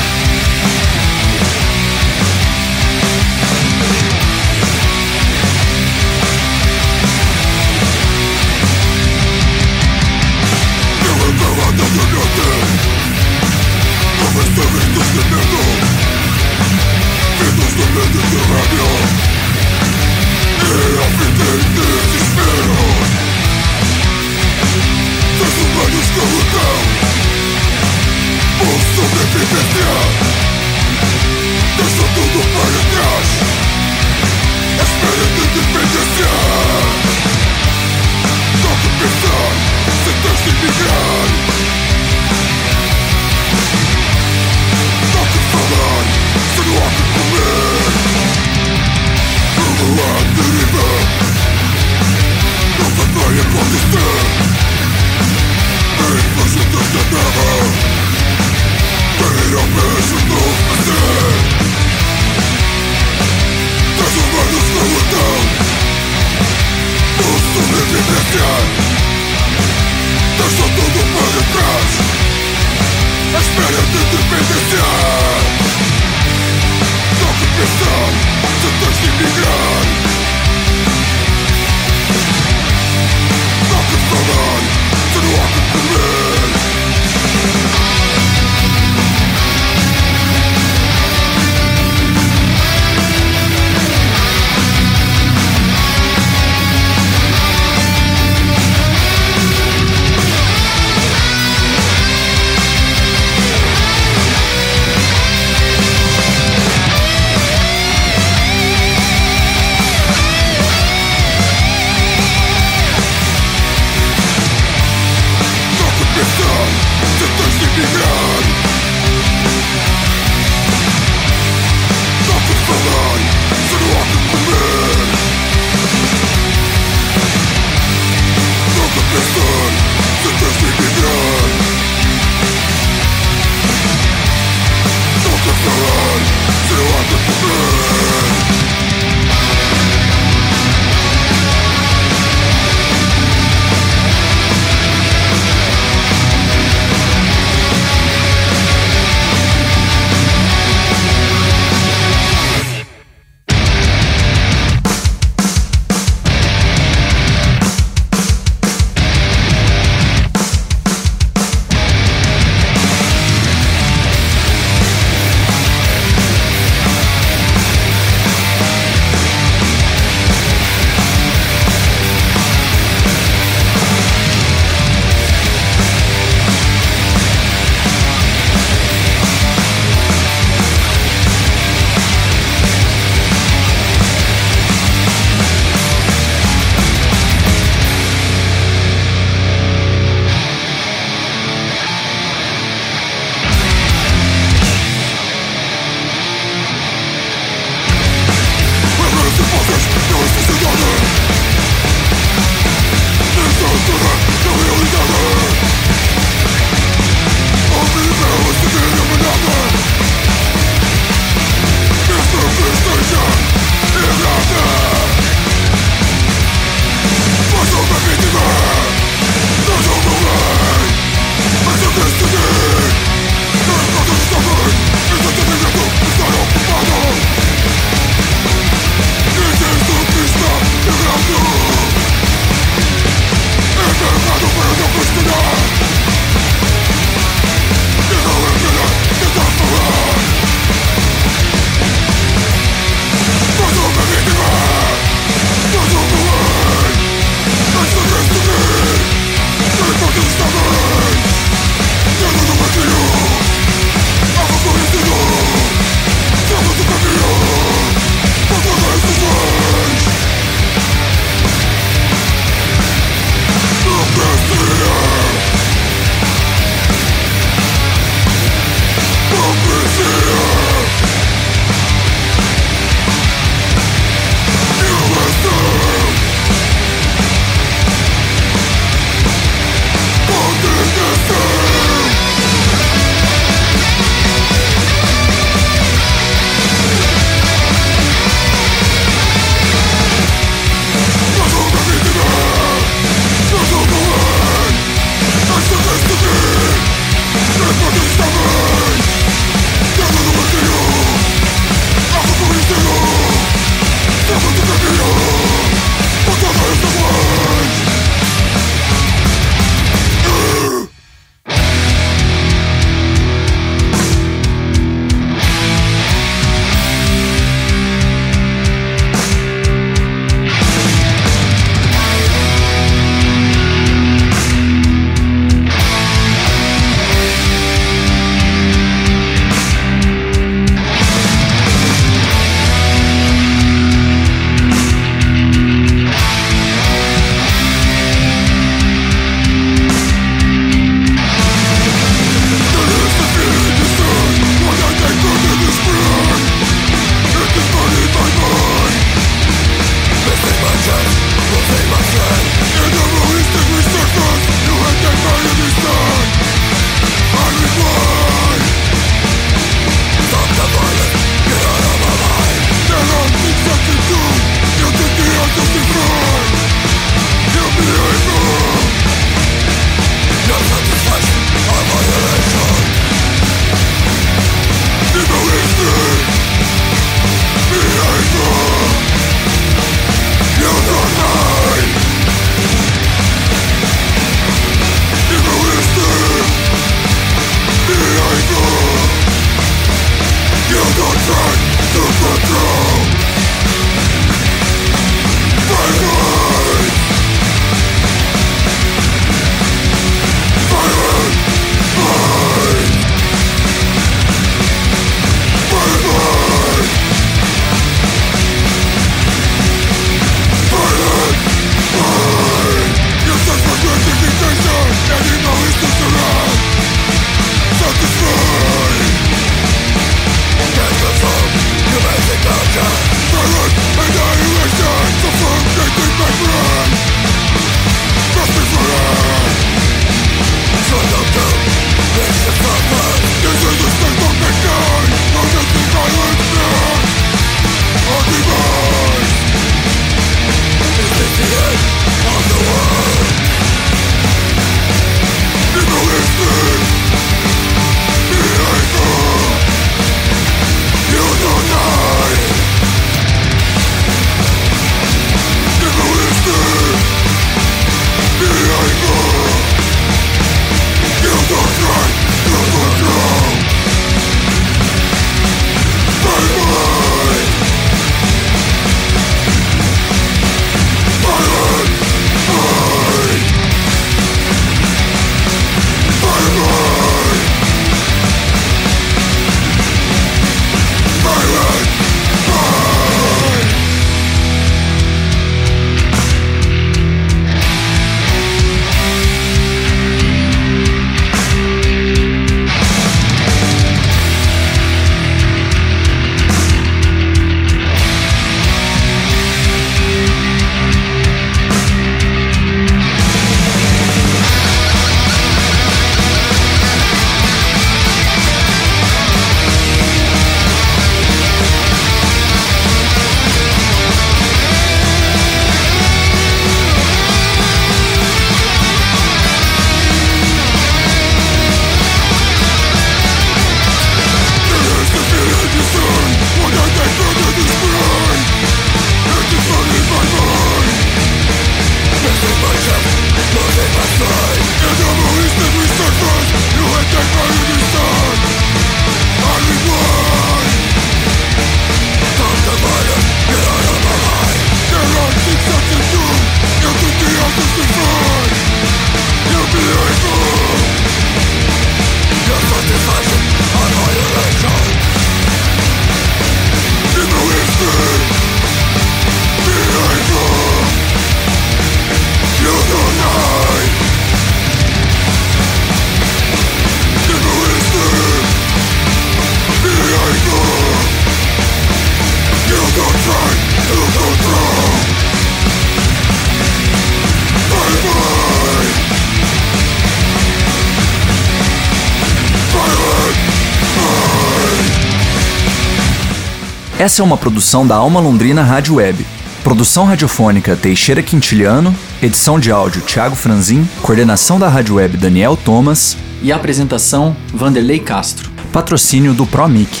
Essa 587.02 587.20
é 587.20 587.24
uma 587.24 587.36
produção 587.36 587.84
da 587.84 587.96
Alma 587.96 588.20
Londrina 588.20 588.62
Rádio 588.62 588.94
Web. 588.94 589.26
Produção 589.64 590.04
radiofônica 590.04 590.76
Teixeira 590.76 591.20
Quintiliano, 591.20 591.92
edição 592.22 592.60
de 592.60 592.70
áudio 592.70 593.02
Thiago 593.02 593.34
Franzin, 593.34 593.84
coordenação 594.00 594.56
da 594.56 594.68
Rádio 594.68 594.94
Web 594.94 595.16
Daniel 595.16 595.56
Thomas 595.56 596.16
e 596.40 596.52
apresentação 596.52 597.36
Vanderlei 597.52 597.98
Castro. 597.98 598.52
Patrocínio 598.72 599.34
do 599.34 599.44
ProMic. 599.44 600.00